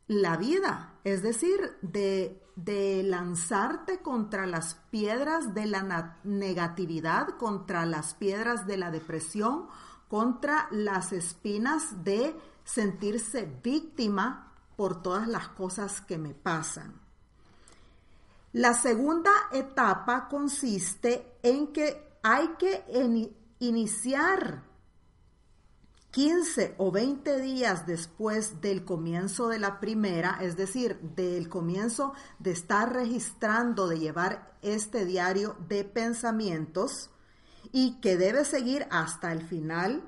la 0.08 0.36
vida, 0.36 0.93
es 1.06 1.24
decir, 1.24 1.78
de, 1.82 2.43
de, 2.58 3.04
lanzarte 3.04 4.00
contra 4.00 4.46
las 4.46 4.76
piedras 4.91 5.54
de 5.54 5.67
la 5.67 6.17
negatividad, 6.26 7.30
contra 7.38 7.86
las 7.86 8.13
piedras 8.13 8.67
de 8.67 8.76
la 8.76 8.91
depresión, 8.91 9.67
contra 10.10 10.67
las 10.72 11.13
espinas 11.13 12.04
de 12.04 12.36
sentirse 12.65 13.50
víctima 13.63 14.52
por 14.76 15.02
todas 15.02 15.30
las 15.30 15.48
cosas 15.48 16.02
que 16.02 16.17
me 16.17 16.34
pasan. 16.34 17.00
La 18.52 18.74
segunda 18.74 19.32
etapa 19.54 20.28
consiste 20.28 21.38
en 21.41 21.67
que 21.72 22.07
hay 22.24 22.50
que 22.60 22.84
iniciar 23.60 24.64
15 26.12 26.76
o 26.78 26.92
20 26.92 27.42
días 27.42 27.86
después 27.86 28.62
del 28.62 28.86
comienzo 28.86 29.50
de 29.50 29.60
la 29.60 29.80
primera, 29.80 30.40
es 30.42 30.58
decir, 30.58 31.00
del 31.16 31.50
comienzo 31.50 32.14
de 32.40 32.52
estar 32.52 32.94
registrando, 32.94 33.88
de 33.88 34.00
llevar 34.00 34.58
este 34.62 35.06
diario 35.06 35.56
de 35.68 35.84
pensamientos 35.84 37.12
y 37.72 38.00
que 38.00 38.18
debe 38.18 38.46
seguir 38.46 38.88
hasta 38.90 39.32
el 39.32 39.44
final, 39.44 40.04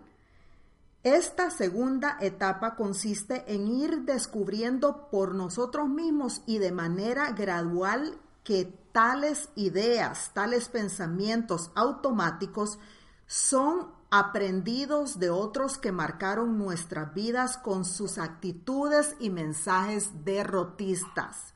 esta 1.04 1.50
segunda 1.50 2.18
etapa 2.20 2.76
consiste 2.76 3.44
en 3.54 3.68
ir 3.68 4.02
descubriendo 4.02 5.10
por 5.10 5.34
nosotros 5.34 5.88
mismos 5.88 6.42
y 6.46 6.58
de 6.58 6.72
manera 6.72 7.32
gradual 7.32 8.20
que 8.44 8.66
tales 8.92 9.50
ideas, 9.56 10.32
tales 10.34 10.70
pensamientos 10.70 11.72
automáticos 11.76 12.80
son 13.28 13.92
aprendidos 14.12 15.20
de 15.20 15.30
otros 15.30 15.78
que 15.78 15.92
marcaron 15.92 16.58
nuestras 16.58 17.14
vidas 17.14 17.58
con 17.58 17.86
sus 17.86 18.18
actitudes 18.18 19.16
y 19.20 19.30
mensajes 19.30 20.26
derrotistas. 20.26 21.54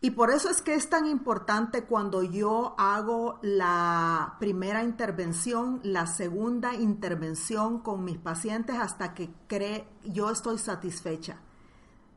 Y 0.00 0.10
por 0.10 0.30
eso 0.30 0.50
es 0.50 0.60
que 0.60 0.74
es 0.74 0.90
tan 0.90 1.06
importante 1.06 1.84
cuando 1.84 2.22
yo 2.22 2.74
hago 2.78 3.38
la 3.42 4.36
primera 4.38 4.84
intervención, 4.84 5.80
la 5.82 6.06
segunda 6.06 6.74
intervención 6.74 7.78
con 7.80 8.04
mis 8.04 8.18
pacientes 8.18 8.76
hasta 8.76 9.14
que 9.14 9.30
cree 9.46 9.88
yo 10.04 10.30
estoy 10.30 10.58
satisfecha. 10.58 11.38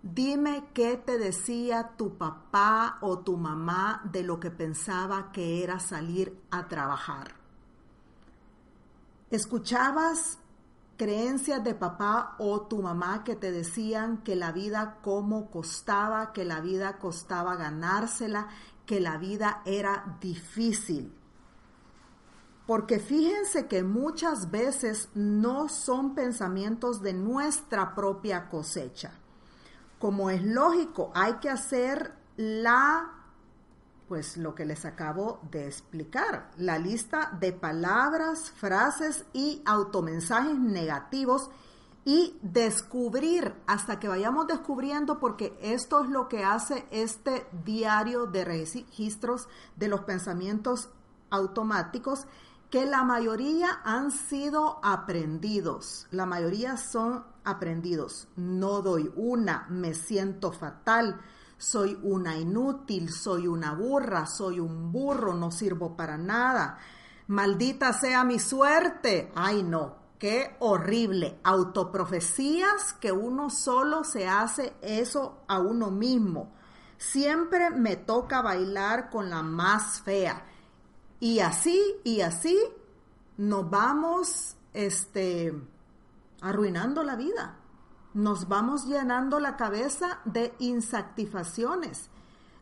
Dime 0.01 0.69
qué 0.73 0.95
te 0.95 1.17
decía 1.17 1.91
tu 1.97 2.17
papá 2.17 2.99
o 3.01 3.19
tu 3.19 3.35
mamá 3.35 4.01
de 4.09 4.23
lo 4.23 4.39
que 4.39 4.49
pensaba 4.49 5.31
que 5.33 5.62
era 5.62 5.79
salir 5.79 6.41
a 6.51 6.69
trabajar. 6.69 7.35
¿Escuchabas 9.29 10.39
creencias 10.95 11.62
de 11.65 11.75
papá 11.75 12.35
o 12.39 12.62
tu 12.62 12.81
mamá 12.81 13.25
que 13.25 13.35
te 13.35 13.51
decían 13.51 14.23
que 14.23 14.38
la 14.38 14.53
vida 14.53 14.99
cómo 15.01 15.51
costaba, 15.51 16.31
que 16.31 16.45
la 16.45 16.62
vida 16.62 16.97
costaba 16.97 17.57
ganársela, 17.57 18.47
que 18.85 19.01
la 19.01 19.17
vida 19.17 19.62
era 19.65 20.17
difícil? 20.21 21.13
Porque 22.65 22.99
fíjense 22.99 23.67
que 23.67 23.83
muchas 23.83 24.49
veces 24.49 25.09
no 25.13 25.67
son 25.67 26.15
pensamientos 26.15 27.01
de 27.01 27.13
nuestra 27.13 27.93
propia 27.93 28.47
cosecha. 28.47 29.12
Como 29.99 30.29
es 30.29 30.43
lógico, 30.43 31.12
hay 31.13 31.33
que 31.35 31.49
hacer 31.49 32.13
la 32.38 33.19
pues 34.09 34.38
lo 34.38 34.55
que 34.55 34.65
les 34.65 34.85
acabo 34.85 35.39
de 35.51 35.67
explicar, 35.67 36.49
la 36.57 36.79
lista 36.79 37.38
de 37.39 37.53
palabras, 37.53 38.49
frases 38.49 39.23
y 39.33 39.62
automensajes 39.67 40.57
negativos 40.57 41.51
y 42.05 42.35
descubrir 42.41 43.53
hasta 43.67 43.99
que 43.99 44.07
vayamos 44.07 44.47
descubriendo, 44.47 45.19
porque 45.19 45.55
esto 45.62 46.03
es 46.03 46.09
lo 46.09 46.27
que 46.27 46.43
hace 46.43 46.88
este 46.89 47.45
diario 47.63 48.25
de 48.25 48.45
registros 48.45 49.47
de 49.75 49.89
los 49.89 50.01
pensamientos 50.01 50.89
automáticos, 51.29 52.25
que 52.69 52.86
la 52.86 53.03
mayoría 53.03 53.82
han 53.84 54.12
sido 54.12 54.79
aprendidos, 54.84 56.08
la 56.12 56.25
mayoría 56.25 56.77
son 56.77 57.25
aprendidos. 57.43 58.27
No 58.36 58.82
doy 58.82 59.12
una, 59.15 59.65
me 59.69 59.93
siento 59.93 60.51
fatal, 60.51 61.19
soy 61.58 61.99
una 62.03 62.38
inútil, 62.38 63.12
soy 63.12 63.47
una 63.47 63.73
burra, 63.73 64.25
soy 64.27 64.60
un 64.60 64.91
burro, 64.91 65.34
no 65.34 65.51
sirvo 65.51 65.97
para 65.97 66.17
nada. 66.17 66.77
Maldita 67.27 67.91
sea 67.93 68.23
mi 68.23 68.39
suerte. 68.39 69.32
Ay, 69.36 69.63
no, 69.63 69.95
qué 70.17 70.55
horrible. 70.60 71.39
Autoprofecías 71.43 72.93
que 72.93 73.12
uno 73.12 73.49
solo 73.49 74.03
se 74.03 74.27
hace 74.27 74.73
eso 74.82 75.43
a 75.47 75.60
uno 75.60 75.91
mismo. 75.91 76.53
Siempre 76.97 77.71
me 77.71 77.95
toca 77.95 78.41
bailar 78.41 79.10
con 79.10 79.29
la 79.29 79.41
más 79.41 80.01
fea. 80.01 80.43
Y 81.19 81.39
así, 81.39 81.82
y 82.03 82.21
así 82.21 82.58
nos 83.38 83.69
vamos 83.69 84.55
este 84.73 85.53
arruinando 86.41 87.03
la 87.03 87.15
vida 87.15 87.60
nos 88.13 88.47
vamos 88.47 88.86
llenando 88.86 89.39
la 89.39 89.55
cabeza 89.55 90.19
de 90.25 90.53
insatisfacciones. 90.60 92.10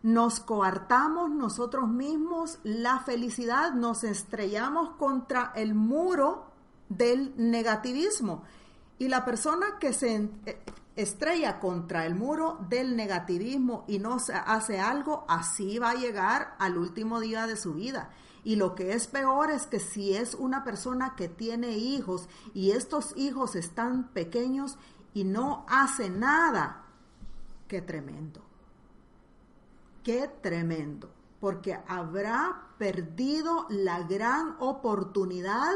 Nos 0.03 0.39
coartamos 0.39 1.31
nosotros 1.31 1.87
mismos 1.89 2.59
la 2.63 2.99
felicidad, 2.99 3.73
nos 3.73 4.03
estrellamos 4.03 4.91
contra 4.91 5.51
el 5.55 5.73
muro 5.73 6.51
del 6.89 7.33
negativismo. 7.37 8.43
Y 8.99 9.07
la 9.07 9.25
persona 9.25 9.77
que 9.79 9.93
se 9.93 10.29
eh, 10.45 10.61
estrella 10.95 11.59
contra 11.59 12.05
el 12.05 12.15
muro 12.15 12.59
del 12.69 12.95
negativismo 12.95 13.85
y 13.87 13.99
no 13.99 14.17
hace 14.45 14.79
algo, 14.79 15.25
así 15.27 15.79
va 15.79 15.91
a 15.91 15.95
llegar 15.95 16.55
al 16.59 16.77
último 16.77 17.19
día 17.19 17.47
de 17.47 17.57
su 17.57 17.73
vida. 17.73 18.09
Y 18.47 18.55
lo 18.55 18.75
que 18.75 18.93
es 18.93 19.07
peor 19.07 19.51
es 19.51 19.67
que 19.67 19.77
si 19.77 20.15
es 20.15 20.33
una 20.33 20.63
persona 20.63 21.15
que 21.17 21.27
tiene 21.27 21.71
hijos 21.71 22.29
y 22.53 22.71
estos 22.71 23.11
hijos 23.17 23.57
están 23.57 24.07
pequeños 24.13 24.77
y 25.13 25.25
no 25.25 25.65
hace 25.67 26.09
nada, 26.09 26.85
qué 27.67 27.81
tremendo. 27.81 28.41
Qué 30.01 30.29
tremendo, 30.41 31.11
porque 31.41 31.77
habrá 31.89 32.69
perdido 32.77 33.65
la 33.67 34.03
gran 34.03 34.55
oportunidad 34.59 35.73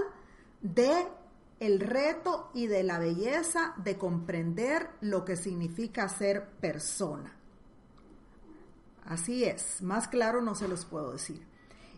de 0.62 1.10
el 1.60 1.82
reto 1.82 2.52
y 2.54 2.68
de 2.68 2.84
la 2.84 3.00
belleza 3.00 3.74
de 3.84 3.98
comprender 3.98 4.92
lo 5.02 5.26
que 5.26 5.36
significa 5.36 6.08
ser 6.08 6.48
persona. 6.62 7.36
Así 9.04 9.44
es, 9.44 9.82
más 9.82 10.08
claro 10.08 10.42
no 10.42 10.56
se 10.56 10.70
los 10.70 10.86
puedo 10.86 11.12
decir. 11.12 11.51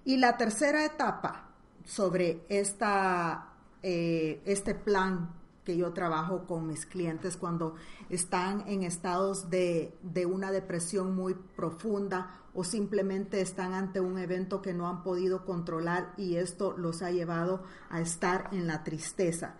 Y 0.06 0.18
la 0.18 0.38
tercera 0.38 0.86
etapa 0.86 1.50
sobre 1.86 2.46
esta, 2.50 3.54
eh, 3.82 4.42
este 4.46 4.76
plan 4.76 5.30
que 5.64 5.78
yo 5.78 5.94
trabajo 5.94 6.46
con 6.46 6.68
mis 6.68 6.86
clientes 6.86 7.38
cuando 7.38 7.76
están 8.10 8.68
en 8.68 8.84
estados 8.84 9.50
de, 9.50 9.98
una 10.30 10.52
depresión 10.52 11.16
muy 11.16 11.34
profunda 11.34 12.42
o 12.54 12.64
simplemente 12.64 13.42
están 13.42 13.74
ante 13.74 14.00
un 14.00 14.18
evento 14.18 14.62
que 14.62 14.74
no 14.74 14.88
han 14.88 15.04
podido 15.04 15.46
controlar 15.46 16.14
y 16.18 16.36
esto 16.36 16.76
los 16.78 17.02
ha 17.02 17.12
llevado 17.12 17.64
a 17.90 18.02
estar 18.02 18.50
en 18.52 18.68
la 18.68 18.84
tristeza. 18.84 19.56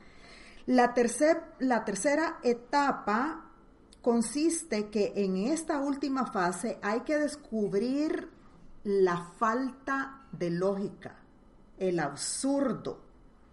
La, 0.66 0.94
la 1.60 1.86
tercera 1.86 2.40
etapa 2.44 3.46
consiste 4.02 4.90
que 4.90 5.14
en 5.16 5.38
esta 5.38 5.80
última 5.80 6.26
fase 6.26 6.78
hay 6.82 7.02
que 7.02 7.18
descubrir 7.18 8.30
la 8.84 9.30
falta 9.38 10.23
de 10.38 10.50
lógica, 10.50 11.16
el 11.78 12.00
absurdo, 12.00 13.02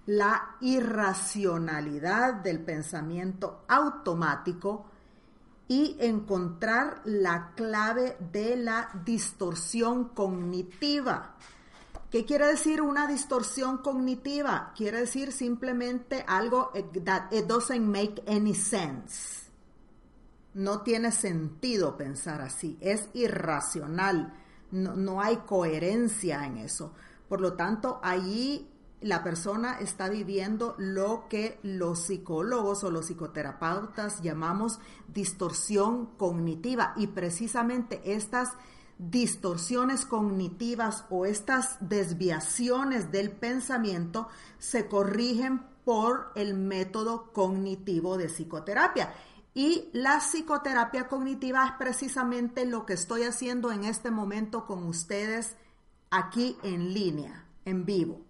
la 0.06 0.56
irracionalidad 0.60 2.34
del 2.34 2.60
pensamiento 2.60 3.64
automático 3.68 4.86
y 5.68 5.96
encontrar 6.00 7.00
la 7.04 7.52
clave 7.54 8.16
de 8.32 8.56
la 8.56 8.90
distorsión 9.04 10.08
cognitiva. 10.08 11.36
¿Qué 12.10 12.24
quiere 12.24 12.48
decir 12.48 12.82
una 12.82 13.06
distorsión 13.06 13.78
cognitiva? 13.78 14.72
Quiere 14.76 14.98
decir 14.98 15.30
simplemente 15.30 16.24
algo 16.26 16.72
that 17.04 17.32
it 17.32 17.46
doesn't 17.46 17.86
make 17.86 18.20
any 18.26 18.52
sense. 18.52 19.48
No 20.54 20.80
tiene 20.80 21.12
sentido 21.12 21.96
pensar 21.96 22.40
así, 22.40 22.76
es 22.80 23.08
irracional, 23.14 24.39
no, 24.70 24.94
no 24.94 25.20
hay 25.20 25.36
coherencia 25.38 26.46
en 26.46 26.58
eso. 26.58 26.92
Por 27.28 27.40
lo 27.40 27.54
tanto, 27.54 28.00
allí 28.02 28.68
la 29.00 29.22
persona 29.22 29.78
está 29.80 30.08
viviendo 30.08 30.74
lo 30.78 31.26
que 31.28 31.58
los 31.62 32.00
psicólogos 32.00 32.84
o 32.84 32.90
los 32.90 33.06
psicoterapeutas 33.06 34.20
llamamos 34.20 34.78
distorsión 35.08 36.06
cognitiva 36.16 36.92
y 36.96 37.06
precisamente 37.06 38.02
estas 38.12 38.50
distorsiones 38.98 40.04
cognitivas 40.04 41.06
o 41.08 41.24
estas 41.24 41.78
desviaciones 41.80 43.10
del 43.10 43.30
pensamiento 43.30 44.28
se 44.58 44.88
corrigen 44.88 45.62
por 45.84 46.32
el 46.34 46.52
método 46.54 47.32
cognitivo 47.32 48.18
de 48.18 48.28
psicoterapia. 48.28 49.14
Y 49.62 49.90
la 49.92 50.20
psicoterapia 50.20 51.06
cognitiva 51.06 51.66
es 51.66 51.72
precisamente 51.72 52.64
lo 52.64 52.86
que 52.86 52.94
estoy 52.94 53.24
haciendo 53.24 53.70
en 53.70 53.84
este 53.84 54.10
momento 54.10 54.64
con 54.64 54.84
ustedes 54.84 55.54
aquí 56.08 56.56
en 56.62 56.94
línea, 56.94 57.44
en 57.66 57.84
vivo. 57.84 58.22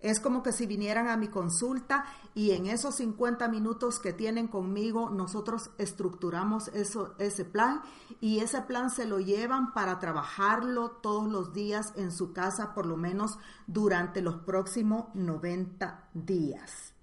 Es 0.00 0.18
como 0.18 0.42
que 0.42 0.50
si 0.50 0.66
vinieran 0.66 1.06
a 1.06 1.16
mi 1.16 1.28
consulta 1.28 2.06
y 2.34 2.50
en 2.50 2.66
esos 2.66 2.96
50 2.96 3.46
minutos 3.46 4.00
que 4.00 4.12
tienen 4.12 4.48
conmigo, 4.48 5.10
nosotros 5.10 5.70
estructuramos 5.78 6.66
eso, 6.74 7.14
ese 7.20 7.44
plan 7.44 7.82
y 8.20 8.40
ese 8.40 8.60
plan 8.62 8.90
se 8.90 9.06
lo 9.06 9.20
llevan 9.20 9.72
para 9.72 10.00
trabajarlo 10.00 10.90
todos 10.90 11.30
los 11.30 11.52
días 11.52 11.92
en 11.94 12.10
su 12.10 12.32
casa, 12.32 12.74
por 12.74 12.84
lo 12.84 12.96
menos 12.96 13.38
durante 13.68 14.22
los 14.22 14.40
próximos 14.40 15.04
90 15.14 16.08
días. 16.14 16.94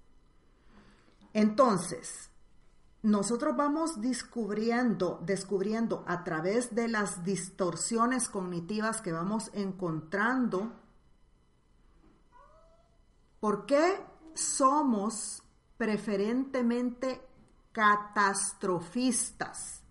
Entonces, 1.32 2.30
nosotros 3.06 3.56
vamos 3.56 4.00
descubriendo, 4.00 5.20
descubriendo 5.24 6.02
a 6.08 6.24
través 6.24 6.74
de 6.74 6.88
las 6.88 7.22
distorsiones 7.22 8.28
cognitivas 8.28 9.00
que 9.00 9.12
vamos 9.12 9.48
encontrando, 9.54 10.72
por 13.38 13.64
qué 13.64 14.04
somos 14.34 15.40
preferentemente 15.76 17.24
catastrofistas. 17.70 19.84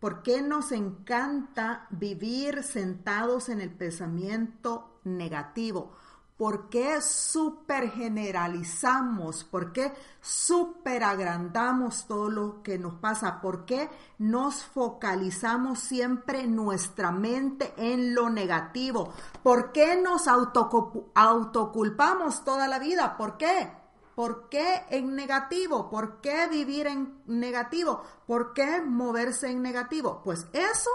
¿Por 0.00 0.22
qué 0.22 0.40
nos 0.40 0.72
encanta 0.72 1.86
vivir 1.90 2.62
sentados 2.62 3.50
en 3.50 3.60
el 3.60 3.74
pensamiento 3.74 5.00
negativo? 5.04 5.92
¿Por 6.36 6.68
qué 6.68 7.00
supergeneralizamos? 7.00 9.44
¿Por 9.44 9.72
qué 9.72 9.94
superagrandamos 10.20 12.06
todo 12.06 12.28
lo 12.28 12.62
que 12.62 12.78
nos 12.78 12.96
pasa? 12.96 13.40
¿Por 13.40 13.64
qué 13.64 13.88
nos 14.18 14.62
focalizamos 14.62 15.78
siempre 15.78 16.46
nuestra 16.46 17.10
mente 17.10 17.72
en 17.78 18.14
lo 18.14 18.28
negativo? 18.28 19.14
¿Por 19.42 19.72
qué 19.72 19.96
nos 19.96 20.28
autoculpamos 20.28 22.44
toda 22.44 22.68
la 22.68 22.78
vida? 22.78 23.16
¿Por 23.16 23.38
qué? 23.38 23.72
¿Por 24.14 24.50
qué 24.50 24.84
en 24.90 25.16
negativo? 25.16 25.88
¿Por 25.88 26.20
qué 26.20 26.48
vivir 26.48 26.86
en 26.86 27.22
negativo? 27.26 28.02
¿Por 28.26 28.52
qué 28.52 28.82
moverse 28.82 29.50
en 29.50 29.62
negativo? 29.62 30.20
Pues 30.22 30.48
eso 30.52 30.90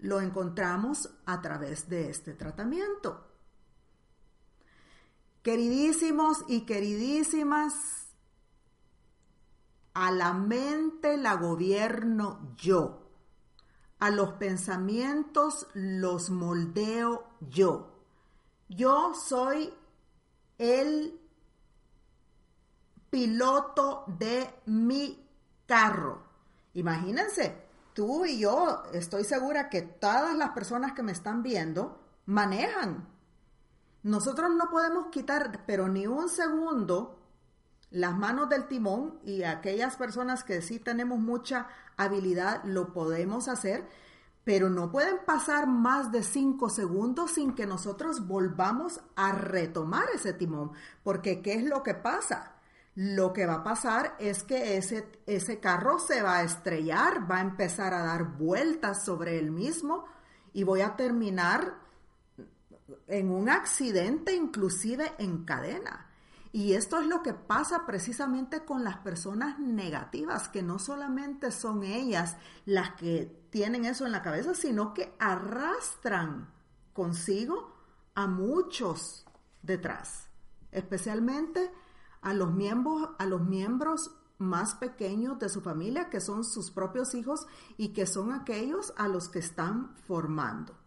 lo 0.00 0.20
encontramos 0.20 1.08
a 1.26 1.40
través 1.40 1.88
de 1.88 2.10
este 2.10 2.34
tratamiento. 2.34 3.33
Queridísimos 5.44 6.42
y 6.48 6.62
queridísimas, 6.62 7.74
a 9.92 10.10
la 10.10 10.32
mente 10.32 11.18
la 11.18 11.34
gobierno 11.34 12.54
yo, 12.56 13.10
a 13.98 14.08
los 14.08 14.32
pensamientos 14.32 15.66
los 15.74 16.30
moldeo 16.30 17.26
yo. 17.40 17.92
Yo 18.70 19.12
soy 19.12 19.70
el 20.56 21.20
piloto 23.10 24.06
de 24.18 24.48
mi 24.64 25.28
carro. 25.66 26.22
Imagínense, 26.72 27.68
tú 27.92 28.24
y 28.24 28.38
yo, 28.38 28.84
estoy 28.94 29.24
segura 29.24 29.68
que 29.68 29.82
todas 29.82 30.34
las 30.34 30.52
personas 30.52 30.94
que 30.94 31.02
me 31.02 31.12
están 31.12 31.42
viendo 31.42 32.00
manejan 32.24 33.13
nosotros 34.04 34.54
no 34.54 34.68
podemos 34.68 35.06
quitar, 35.06 35.64
pero 35.66 35.88
ni 35.88 36.06
un 36.06 36.28
segundo, 36.28 37.18
las 37.90 38.14
manos 38.14 38.50
del 38.50 38.68
timón 38.68 39.18
y 39.24 39.44
aquellas 39.44 39.96
personas 39.96 40.44
que 40.44 40.60
sí 40.60 40.78
tenemos 40.78 41.18
mucha 41.18 41.68
habilidad 41.96 42.62
lo 42.64 42.92
podemos 42.92 43.48
hacer, 43.48 43.88
pero 44.44 44.68
no 44.68 44.92
pueden 44.92 45.24
pasar 45.24 45.66
más 45.66 46.12
de 46.12 46.22
cinco 46.22 46.68
segundos 46.68 47.30
sin 47.30 47.54
que 47.54 47.66
nosotros 47.66 48.26
volvamos 48.28 49.00
a 49.16 49.32
retomar 49.32 50.04
ese 50.14 50.34
timón, 50.34 50.72
porque 51.02 51.40
¿qué 51.40 51.54
es 51.54 51.64
lo 51.64 51.82
que 51.82 51.94
pasa? 51.94 52.56
Lo 52.94 53.32
que 53.32 53.46
va 53.46 53.54
a 53.54 53.64
pasar 53.64 54.16
es 54.18 54.42
que 54.42 54.76
ese, 54.76 55.10
ese 55.24 55.60
carro 55.60 55.98
se 55.98 56.22
va 56.22 56.36
a 56.36 56.44
estrellar, 56.44 57.28
va 57.28 57.38
a 57.38 57.42
empezar 57.42 57.94
a 57.94 58.04
dar 58.04 58.36
vueltas 58.36 59.02
sobre 59.02 59.38
él 59.38 59.50
mismo 59.50 60.04
y 60.52 60.62
voy 60.62 60.82
a 60.82 60.94
terminar 60.94 61.83
en 63.06 63.30
un 63.30 63.48
accidente, 63.48 64.34
inclusive 64.34 65.12
en 65.18 65.44
cadena. 65.44 66.10
Y 66.52 66.74
esto 66.74 67.00
es 67.00 67.06
lo 67.08 67.22
que 67.22 67.34
pasa 67.34 67.84
precisamente 67.84 68.64
con 68.64 68.84
las 68.84 68.98
personas 68.98 69.58
negativas, 69.58 70.48
que 70.48 70.62
no 70.62 70.78
solamente 70.78 71.50
son 71.50 71.82
ellas 71.82 72.36
las 72.64 72.94
que 72.94 73.44
tienen 73.50 73.84
eso 73.84 74.06
en 74.06 74.12
la 74.12 74.22
cabeza, 74.22 74.54
sino 74.54 74.94
que 74.94 75.16
arrastran 75.18 76.48
consigo 76.92 77.74
a 78.14 78.28
muchos 78.28 79.26
detrás, 79.62 80.28
especialmente 80.70 81.72
a 82.22 82.32
los 82.32 82.52
miembros, 82.52 83.10
a 83.18 83.26
los 83.26 83.42
miembros 83.42 84.12
más 84.38 84.76
pequeños 84.76 85.38
de 85.40 85.48
su 85.48 85.60
familia, 85.60 86.08
que 86.08 86.20
son 86.20 86.44
sus 86.44 86.70
propios 86.70 87.14
hijos 87.14 87.46
y 87.76 87.88
que 87.88 88.06
son 88.06 88.32
aquellos 88.32 88.94
a 88.96 89.08
los 89.08 89.28
que 89.28 89.40
están 89.40 89.96
formando. 90.06 90.83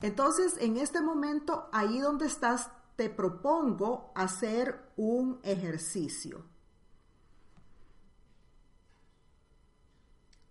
Entonces, 0.00 0.56
en 0.60 0.76
este 0.76 1.00
momento, 1.00 1.68
ahí 1.72 1.98
donde 1.98 2.26
estás, 2.26 2.70
te 2.96 3.10
propongo 3.10 4.12
hacer 4.14 4.80
un 4.96 5.40
ejercicio. 5.42 6.44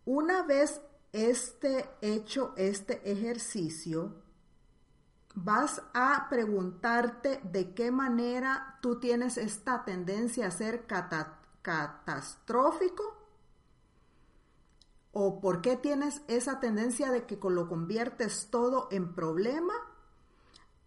Una 0.05 0.43
vez 0.43 0.81
este 1.11 1.89
hecho 2.01 2.53
este 2.55 3.09
ejercicio, 3.09 4.21
vas 5.35 5.81
a 5.93 6.27
preguntarte 6.29 7.41
de 7.43 7.73
qué 7.73 7.91
manera 7.91 8.79
tú 8.81 8.99
tienes 8.99 9.37
esta 9.37 9.83
tendencia 9.83 10.47
a 10.47 10.51
ser 10.51 10.87
catastrófico 11.61 13.16
¿O 15.11 15.39
por 15.39 15.61
qué 15.61 15.75
tienes 15.75 16.21
esa 16.27 16.59
tendencia 16.59 17.11
de 17.11 17.25
que 17.25 17.37
lo 17.49 17.67
conviertes 17.67 18.49
todo 18.51 18.87
en 18.91 19.13
problema? 19.13 19.73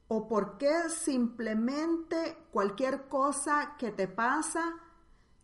¿O 0.09 0.29
por 0.29 0.59
qué 0.59 0.89
simplemente 0.89 2.47
cualquier 2.51 3.09
cosa 3.09 3.77
que 3.79 3.93
te 3.93 4.09
pasa 4.09 4.75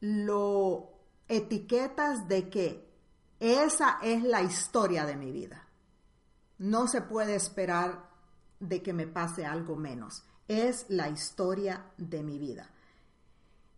lo 0.01 0.93
etiquetas 1.29 2.29
de 2.29 2.49
que 2.49 2.89
esa 3.39 3.99
es 4.03 4.23
la 4.23 4.43
historia 4.43 5.05
de 5.05 5.17
mi 5.17 5.31
vida? 5.31 5.69
No 6.59 6.89
se 6.89 7.03
puede 7.03 7.35
esperar 7.35 8.11
de 8.61 8.83
que 8.83 8.93
me 8.93 9.07
pase 9.07 9.45
algo 9.45 9.77
menos. 9.77 10.25
Es 10.49 10.87
la 10.89 11.09
historia 11.09 11.93
de 11.97 12.23
mi 12.23 12.39
vida. 12.39 12.71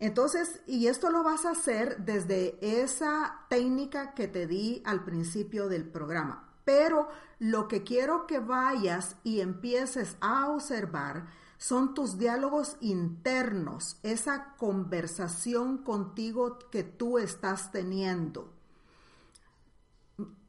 Entonces, 0.00 0.61
y 0.66 0.87
esto 0.87 1.11
lo 1.11 1.24
vas 1.24 1.44
a 1.44 1.50
hacer 1.50 2.04
desde 2.04 2.56
esa 2.61 3.46
técnica 3.48 4.14
que 4.14 4.28
te 4.28 4.46
di 4.46 4.80
al 4.84 5.04
principio 5.04 5.68
del 5.68 5.88
programa. 5.88 6.52
Pero 6.64 7.08
lo 7.40 7.66
que 7.66 7.82
quiero 7.82 8.26
que 8.26 8.38
vayas 8.38 9.16
y 9.24 9.40
empieces 9.40 10.16
a 10.20 10.50
observar 10.50 11.26
son 11.56 11.94
tus 11.94 12.16
diálogos 12.16 12.76
internos, 12.80 13.98
esa 14.04 14.54
conversación 14.56 15.78
contigo 15.78 16.58
que 16.70 16.84
tú 16.84 17.18
estás 17.18 17.72
teniendo. 17.72 18.52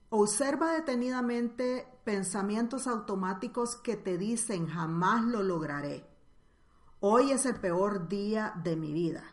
Observa 0.10 0.74
detenidamente 0.74 1.88
pensamientos 2.04 2.86
automáticos 2.86 3.76
que 3.76 3.96
te 3.96 4.20
dicen 4.20 4.68
jamás 4.68 5.26
lo 5.26 5.42
lograré. 5.42 6.06
Hoy 7.00 7.32
es 7.32 7.46
el 7.48 7.56
peor 7.56 8.08
día 8.08 8.54
de 8.64 8.76
mi 8.76 8.94
vida 8.94 9.24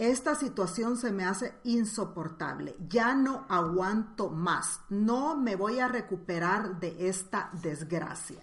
esta 0.00 0.34
situación 0.34 0.96
se 0.96 1.12
me 1.12 1.26
hace 1.26 1.52
insoportable, 1.64 2.74
ya 2.88 3.14
no 3.14 3.44
aguanto 3.50 4.30
más, 4.30 4.80
no 4.88 5.36
me 5.36 5.56
voy 5.56 5.78
a 5.78 5.88
recuperar 5.88 6.80
de 6.80 7.06
esta 7.06 7.50
desgracia. 7.62 8.40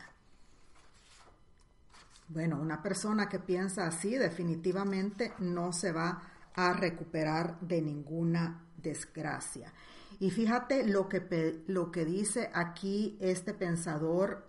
Bueno, 2.27 2.59
una 2.61 2.83
persona 2.83 3.27
que 3.27 3.39
piensa 3.39 3.87
así 3.87 4.11
definitivamente 4.11 5.33
no 5.39 5.73
se 5.73 5.91
va 5.91 6.21
a 6.53 6.73
recuperar 6.73 7.59
de 7.61 7.81
ninguna 7.81 8.63
desgracia. 8.77 9.73
Y 10.19 10.29
fíjate 10.29 10.85
lo 10.85 11.09
que, 11.09 11.63
lo 11.65 11.91
que 11.91 12.05
dice 12.05 12.51
aquí 12.53 13.17
este 13.19 13.55
pensador 13.55 14.47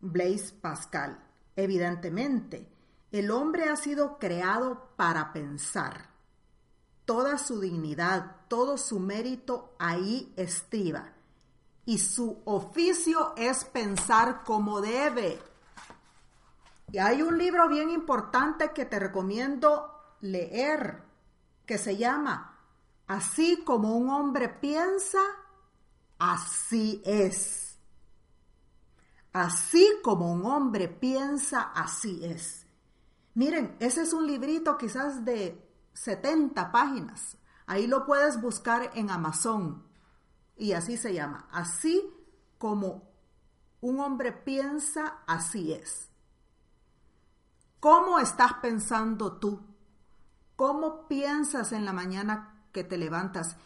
Blaise 0.00 0.50
Pascal. 0.50 1.20
Evidentemente, 1.54 2.66
el 3.12 3.30
hombre 3.30 3.68
ha 3.68 3.76
sido 3.76 4.18
creado 4.18 4.90
para 4.96 5.32
pensar. 5.32 6.10
Toda 7.04 7.38
su 7.38 7.60
dignidad, 7.60 8.36
todo 8.48 8.78
su 8.78 9.00
mérito 9.00 9.74
ahí 9.78 10.32
estriba. 10.36 11.12
Y 11.84 11.98
su 11.98 12.40
oficio 12.44 13.34
es 13.36 13.64
pensar 13.64 14.44
como 14.44 14.80
debe. 14.80 15.40
Y 16.92 16.98
hay 16.98 17.22
un 17.22 17.36
libro 17.36 17.68
bien 17.68 17.90
importante 17.90 18.70
que 18.72 18.84
te 18.84 18.98
recomiendo 18.98 20.16
leer, 20.20 21.02
que 21.66 21.78
se 21.78 21.96
llama 21.96 22.50
Así 23.10 23.64
como 23.64 23.96
un 23.96 24.08
hombre 24.08 24.48
piensa, 24.48 25.18
así 26.16 27.02
es. 27.04 27.76
Así 29.32 29.98
como 30.04 30.32
un 30.32 30.46
hombre 30.46 30.86
piensa, 30.86 31.72
así 31.74 32.24
es. 32.24 32.59
Miren, 33.34 33.76
ese 33.78 34.02
es 34.02 34.12
un 34.12 34.26
librito 34.26 34.76
quizás 34.76 35.24
de 35.24 35.66
70 35.94 36.72
páginas. 36.72 37.36
Ahí 37.66 37.86
lo 37.86 38.04
puedes 38.04 38.40
buscar 38.40 38.90
en 38.94 39.10
Amazon. 39.10 39.84
Y 40.56 40.72
así 40.72 40.96
se 40.96 41.14
llama. 41.14 41.48
Así 41.52 42.02
como 42.58 43.10
un 43.80 44.00
hombre 44.00 44.32
piensa, 44.32 45.22
así 45.26 45.72
es. 45.72 46.10
¿Cómo 47.80 48.18
estás 48.18 48.54
pensando 48.60 49.38
tú? 49.38 49.60
¿Cómo 50.56 51.08
piensas 51.08 51.72
en 51.72 51.86
la 51.86 51.94
mañana 51.94 52.66
que 52.72 52.84
te 52.84 52.98
levantas? 52.98 53.56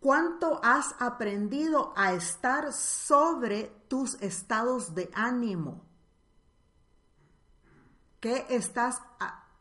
¿Cuánto 0.00 0.60
has 0.64 0.96
aprendido 0.98 1.92
a 1.96 2.12
estar 2.12 2.72
sobre 2.72 3.84
tus 3.88 4.14
estados 4.20 4.94
de 4.96 5.10
ánimo? 5.14 5.85
¿Qué 8.20 8.46
estás 8.48 9.00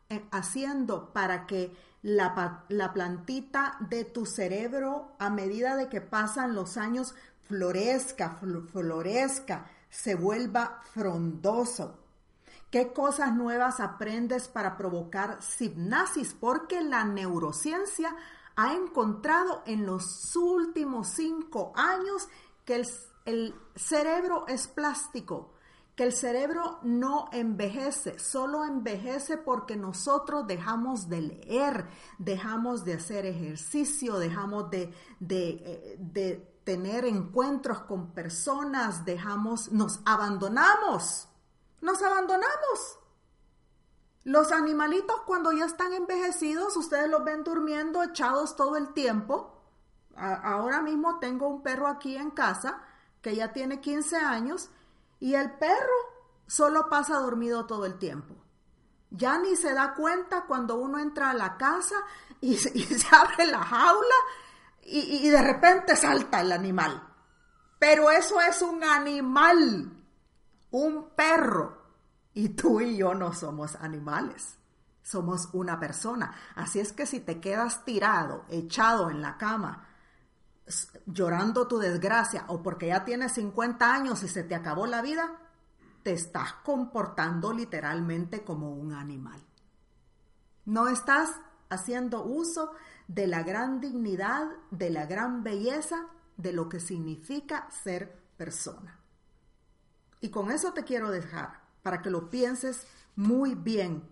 eh, 0.10 0.26
haciendo 0.32 1.12
para 1.14 1.46
que 1.46 1.76
la, 2.02 2.64
la, 2.70 2.94
plantita 2.94 3.78
de 3.80 4.06
tu 4.06 4.26
cerebro 4.26 5.16
a 5.20 5.30
medida 5.30 5.76
de 5.76 5.90
que 5.90 6.02
pasan 6.02 6.54
los 6.54 6.78
años 6.78 7.16
florezca, 7.48 8.40
florezca, 8.72 9.66
se 9.90 10.16
vuelva 10.16 10.82
frondoso? 10.94 12.00
¿Qué 12.72 12.92
cosas 12.92 13.34
nuevas 13.34 13.80
aprendes 13.80 14.48
para 14.48 14.78
provocar 14.78 15.40
hipnosis? 15.60 16.34
Porque 16.34 16.82
la 16.82 17.06
neurociencia 17.06 18.16
ha 18.56 18.74
encontrado 18.74 19.64
en 19.66 19.86
los 19.86 20.36
últimos 20.36 21.10
cinco 21.10 21.74
años 21.76 22.28
que 22.66 22.76
el, 22.76 22.88
el 23.26 23.56
cerebro 23.76 24.46
es 24.48 24.68
plástico, 24.68 25.54
que 25.96 26.04
el 26.04 26.14
cerebro 26.14 26.80
no 26.84 27.30
envejece, 27.32 28.20
solo 28.20 28.66
envejece 28.66 29.38
porque 29.38 29.78
nosotros 29.78 30.46
dejamos 30.46 31.08
de 31.08 31.22
leer, 31.22 31.88
dejamos 32.18 32.84
de 32.84 32.96
hacer 32.96 33.26
ejercicio, 33.26 34.18
dejamos 34.18 34.70
de, 34.70 34.94
de, 35.22 35.50
eh, 35.50 35.98
de 35.98 36.60
tener 36.66 37.06
encuentros 37.06 37.80
con 37.82 38.12
personas, 38.12 39.06
dejamos, 39.06 39.72
nos 39.72 40.02
abandonamos, 40.06 41.30
nos 41.80 42.02
abandonamos. 42.02 43.00
Los 44.26 44.52
animalitos 44.52 45.22
cuando 45.22 45.54
ya 45.54 45.66
están 45.66 45.94
envejecidos, 45.94 46.76
ustedes 46.76 47.10
los 47.10 47.24
ven 47.24 47.44
durmiendo 47.44 48.04
echados 48.04 48.56
todo 48.56 48.76
el 48.76 48.92
tiempo. 48.92 49.52
ahora 50.18 50.82
mismo 50.82 51.20
tengo 51.20 51.48
un 51.48 51.62
perro 51.62 51.88
aquí 51.88 52.16
en 52.18 52.32
casa 52.32 52.82
que 53.22 53.36
ya 53.36 53.54
tiene 53.54 53.82
15 53.82 54.16
años 54.18 54.70
y 55.26 55.34
el 55.34 55.54
perro 55.54 55.98
solo 56.46 56.88
pasa 56.88 57.18
dormido 57.18 57.66
todo 57.66 57.88
el 57.88 57.98
tiempo. 57.98 58.36
Ya 59.10 59.40
ni 59.40 59.56
se 59.56 59.74
da 59.74 59.96
cuenta 59.96 60.46
cuando 60.46 60.76
uno 60.76 61.00
entra 61.00 61.32
a 61.32 61.34
la 61.34 61.58
casa 61.58 61.96
y, 62.42 62.56
se 62.58 63.08
abre 63.12 63.48
la 63.48 63.64
jaula 63.64 64.16
y 64.84 65.28
de 65.28 65.42
repente 65.42 65.96
salta 65.96 66.42
el 66.42 66.52
animal. 66.52 67.12
Pero 67.80 68.12
eso 68.12 68.40
es 68.40 68.62
un 68.62 68.84
animal, 68.84 69.98
un 70.70 71.10
perro. 71.16 71.82
Y 72.36 72.50
tú 72.50 72.80
y 72.80 72.96
yo 72.96 73.16
no 73.16 73.34
somos 73.34 73.74
animales, 73.78 74.60
somos 75.02 75.50
una 75.54 75.80
persona. 75.80 76.36
Así 76.54 76.80
es 76.80 76.94
que 76.94 77.08
si 77.08 77.20
te 77.20 77.42
quedas 77.42 77.84
tirado, 77.84 78.46
echado 78.50 79.10
en 79.10 79.24
la 79.24 79.40
cama, 79.40 79.88
llorando 81.06 81.68
tu 81.68 81.78
desgracia 81.78 82.46
o 82.48 82.62
porque 82.64 82.88
ya 82.88 83.06
tienes 83.06 83.34
50 83.34 83.94
años 83.94 84.24
y 84.24 84.28
se 84.28 84.44
te 84.44 84.56
acabó 84.56 84.88
la 84.88 85.02
vida, 85.02 85.40
te 86.04 86.14
estás 86.14 86.54
comportando 86.64 87.54
literalmente 87.54 88.44
como 88.44 88.74
un 88.74 88.94
animal. 88.94 89.42
No 90.66 90.88
estás 90.88 91.32
haciendo 91.70 92.24
uso 92.24 92.72
de 93.08 93.28
la 93.28 93.44
gran 93.44 93.80
dignidad, 93.80 94.48
de 94.72 94.90
la 94.90 95.06
gran 95.06 95.44
belleza, 95.44 96.08
de 96.38 96.54
lo 96.54 96.70
que 96.70 96.80
significa 96.80 97.70
ser 97.72 98.20
persona. 98.38 99.00
Y 100.22 100.30
con 100.30 100.52
eso 100.52 100.74
te 100.74 100.84
quiero 100.84 101.12
dejar 101.12 101.62
para 101.84 102.02
que 102.02 102.10
lo 102.10 102.30
pienses 102.30 102.88
muy 103.16 103.54
bien. 103.54 104.10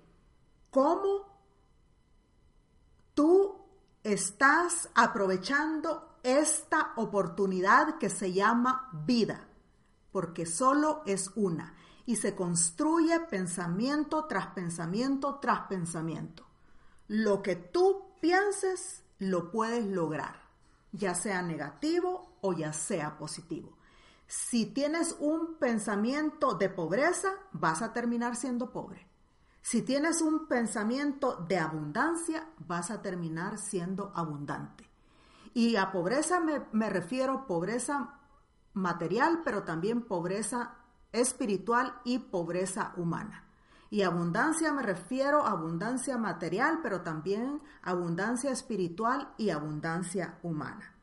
¿Cómo 0.69 1.39
tú 3.13 3.65
estás 4.03 4.89
aprovechando 4.93 6.12
esta 6.23 6.93
oportunidad 6.95 7.97
que 7.97 8.09
se 8.09 8.33
llama 8.33 8.89
vida? 9.05 9.47
Porque 10.11 10.45
solo 10.45 11.03
es 11.05 11.31
una 11.35 11.75
y 12.05 12.15
se 12.15 12.35
construye 12.35 13.19
pensamiento 13.19 14.25
tras 14.25 14.47
pensamiento 14.47 15.35
tras 15.35 15.67
pensamiento. 15.67 16.45
Lo 17.07 17.41
que 17.41 17.55
tú 17.55 18.15
pienses 18.21 19.03
lo 19.19 19.51
puedes 19.51 19.85
lograr, 19.85 20.35
ya 20.91 21.15
sea 21.15 21.41
negativo 21.41 22.37
o 22.41 22.53
ya 22.53 22.73
sea 22.73 23.17
positivo. 23.17 23.77
Si 24.27 24.65
tienes 24.65 25.15
un 25.19 25.55
pensamiento 25.55 26.55
de 26.55 26.69
pobreza, 26.69 27.29
vas 27.51 27.81
a 27.81 27.93
terminar 27.93 28.35
siendo 28.35 28.71
pobre. 28.71 29.07
Si 29.61 29.81
tienes 29.81 30.21
un 30.21 30.47
pensamiento 30.47 31.35
de 31.47 31.57
abundancia, 31.57 32.49
vas 32.59 32.91
a 32.91 33.01
terminar 33.01 33.57
siendo 33.57 34.11
abundante. 34.13 34.89
Y 35.53 35.75
a 35.75 35.91
pobreza 35.91 36.39
me, 36.39 36.61
me 36.71 36.89
refiero 36.89 37.45
pobreza 37.45 38.19
material, 38.73 39.41
pero 39.43 39.63
también 39.63 40.01
pobreza 40.01 40.75
espiritual 41.11 41.93
y 42.03 42.19
pobreza 42.19 42.93
humana. 42.97 43.43
Y 43.89 44.01
abundancia 44.01 44.73
me 44.73 44.81
refiero 44.81 45.45
a 45.45 45.51
abundancia 45.51 46.17
material, 46.17 46.79
pero 46.81 47.01
también 47.01 47.61
abundancia 47.83 48.49
espiritual 48.49 49.33
y 49.37 49.51
abundancia 49.51 50.39
humana. 50.41 50.93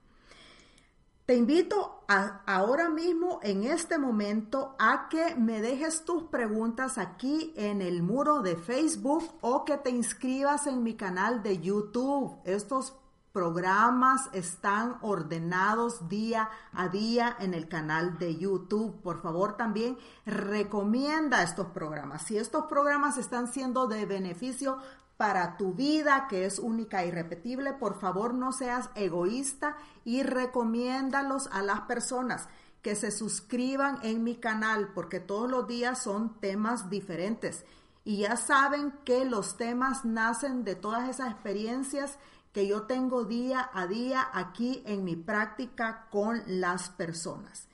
Te 1.31 1.37
invito 1.37 2.03
ahora 2.09 2.89
mismo, 2.89 3.39
en 3.45 3.63
este 3.63 3.99
momento, 3.99 4.75
a 4.81 5.09
que 5.09 5.37
me 5.37 5.63
dejes 5.63 6.05
tus 6.05 6.25
preguntas 6.25 6.99
aquí 6.99 7.55
en 7.55 7.81
el 7.83 8.03
muro 8.03 8.43
de 8.43 8.57
Facebook 8.57 9.37
o 9.41 9.65
que 9.65 9.77
te 9.77 9.91
inscribas 9.91 10.67
en 10.67 10.83
mi 10.83 10.95
canal 10.95 11.45
de 11.45 11.61
YouTube. 11.61 12.37
Estos 12.43 12.97
programas 13.33 14.29
están 14.33 14.99
ordenados 15.03 16.09
día 16.09 16.51
a 16.73 16.89
día 16.89 17.37
en 17.39 17.55
el 17.55 17.69
canal 17.69 18.19
de 18.19 18.37
YouTube. 18.37 19.01
Por 19.03 19.23
favor, 19.23 19.57
también 19.57 19.97
recomienda 20.27 21.43
estos 21.43 21.69
programas. 21.69 22.23
Si 22.23 22.37
estos 22.37 22.67
programas 22.67 23.19
están 23.19 23.53
siendo 23.53 23.87
de 23.87 24.07
beneficio 24.07 24.79
para 25.17 25.57
tu 25.57 25.75
vida, 25.75 26.27
que 26.29 26.47
es 26.47 26.59
única 26.59 27.05
y 27.05 27.07
e 27.07 27.09
irrepetible, 27.09 27.75
por 27.75 28.01
favor 28.01 28.33
no 28.33 28.53
seas 28.53 28.91
egoísta 28.95 29.77
y 30.05 30.23
recomiéndalos 30.23 31.49
a 31.53 31.63
las 31.63 31.83
personas 31.83 32.49
que 32.83 32.97
se 32.97 33.11
suscriban 33.11 33.99
en 34.03 34.25
mi 34.25 34.37
canal, 34.37 34.93
porque 34.95 35.21
todos 35.21 35.51
los 35.51 35.67
días 35.67 36.03
son 36.03 36.41
temas 36.41 36.89
diferentes. 36.89 37.67
Y 38.03 38.21
ya 38.21 38.37
saben 38.37 38.93
que 39.05 39.27
los 39.27 39.59
temas 39.59 40.07
nacen 40.07 40.65
de 40.65 40.75
todas 40.75 41.09
esas 41.09 41.33
experiencias 41.33 42.19
que 42.53 42.67
yo 42.67 42.83
tengo 42.83 43.25
día 43.25 43.71
a 43.73 43.87
día 43.87 44.29
aquí 44.33 44.83
en 44.87 45.05
mi 45.05 45.17
práctica 45.17 46.07
con 46.11 46.43
las 46.47 46.91
personas. 46.91 47.69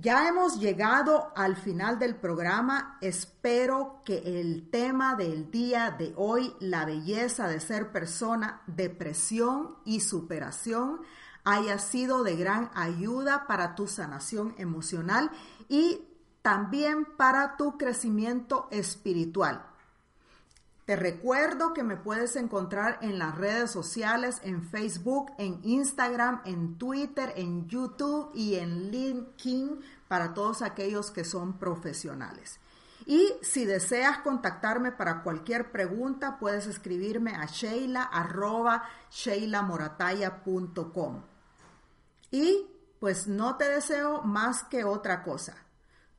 Ya 0.00 0.28
hemos 0.28 0.60
llegado 0.60 1.32
al 1.34 1.56
final 1.56 1.98
del 1.98 2.14
programa. 2.14 2.98
Espero 3.00 4.00
que 4.04 4.40
el 4.40 4.70
tema 4.70 5.16
del 5.16 5.50
día 5.50 5.90
de 5.90 6.12
hoy, 6.16 6.54
la 6.60 6.84
belleza 6.84 7.48
de 7.48 7.58
ser 7.58 7.90
persona, 7.90 8.62
depresión 8.68 9.76
y 9.84 9.98
superación, 9.98 11.00
haya 11.42 11.78
sido 11.80 12.22
de 12.22 12.36
gran 12.36 12.70
ayuda 12.74 13.48
para 13.48 13.74
tu 13.74 13.88
sanación 13.88 14.54
emocional 14.58 15.32
y 15.68 16.04
también 16.42 17.04
para 17.16 17.56
tu 17.56 17.76
crecimiento 17.76 18.68
espiritual. 18.70 19.67
Te 20.88 20.96
recuerdo 20.96 21.74
que 21.74 21.82
me 21.82 21.98
puedes 21.98 22.34
encontrar 22.34 22.98
en 23.02 23.18
las 23.18 23.36
redes 23.36 23.70
sociales, 23.70 24.40
en 24.42 24.62
Facebook, 24.62 25.30
en 25.36 25.60
Instagram, 25.62 26.40
en 26.46 26.78
Twitter, 26.78 27.34
en 27.36 27.68
YouTube 27.68 28.30
y 28.32 28.54
en 28.54 28.90
LinkedIn 28.90 29.80
para 30.08 30.32
todos 30.32 30.62
aquellos 30.62 31.10
que 31.10 31.24
son 31.24 31.58
profesionales. 31.58 32.58
Y 33.04 33.34
si 33.42 33.66
deseas 33.66 34.20
contactarme 34.20 34.90
para 34.90 35.22
cualquier 35.22 35.72
pregunta, 35.72 36.38
puedes 36.38 36.66
escribirme 36.66 37.32
a 37.34 37.44
sheila 37.44 38.04
arroba. 38.04 38.84
Y 42.30 42.66
pues 42.98 43.28
no 43.28 43.56
te 43.58 43.68
deseo 43.68 44.22
más 44.22 44.64
que 44.64 44.84
otra 44.84 45.22
cosa. 45.22 45.54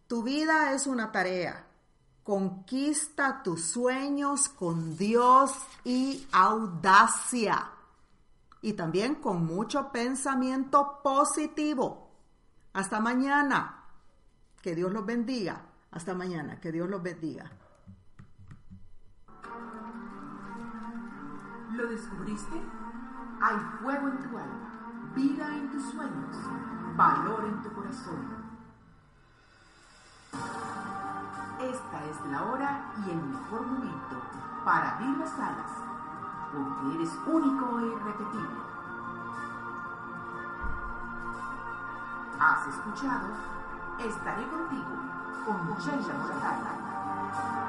Tu 0.06 0.22
vida 0.22 0.74
es 0.74 0.86
una 0.86 1.12
tarea 1.12 1.69
Conquista 2.24 3.42
tus 3.44 3.64
sueños 3.64 4.50
con 4.50 4.98
Dios 4.98 5.54
y 5.84 6.28
audacia. 6.32 7.72
Y 8.62 8.74
también 8.74 9.16
con 9.16 9.46
mucho 9.46 9.92
pensamiento 9.92 11.00
positivo. 11.04 12.12
Hasta 12.74 13.00
mañana. 13.00 13.84
Que 14.62 14.76
Dios 14.76 14.92
los 14.92 15.06
bendiga. 15.06 15.62
Hasta 15.92 16.14
mañana. 16.14 16.60
Que 16.60 16.72
Dios 16.72 16.90
los 16.90 17.02
bendiga. 17.02 17.50
¿Lo 21.72 21.88
descubriste? 21.88 22.62
Hay 23.42 23.56
fuego 23.82 24.10
en 24.10 24.20
tu 24.20 24.38
alma, 24.38 25.14
vida 25.16 25.48
en 25.56 25.72
tus 25.72 25.82
sueños, 25.92 26.36
valor 26.98 27.46
en 27.46 27.62
tu 27.62 27.72
corazón. 27.74 28.40
Esta 31.60 32.06
es 32.06 32.32
la 32.32 32.44
hora 32.44 32.86
y 33.06 33.12
el 33.12 33.22
mejor 33.22 33.66
momento 33.68 34.16
para 34.64 34.96
abrir 34.96 35.18
las 35.18 35.34
alas 35.34 35.72
porque 36.54 36.96
eres 36.96 37.18
único 37.28 37.80
e 37.80 37.88
irrepetible. 37.88 38.60
Has 42.40 42.68
escuchado 42.68 43.28
Estaré 44.00 44.48
contigo 44.48 44.96
con 45.46 45.76
Sheila 45.78 46.14
Moratala. 46.14 47.69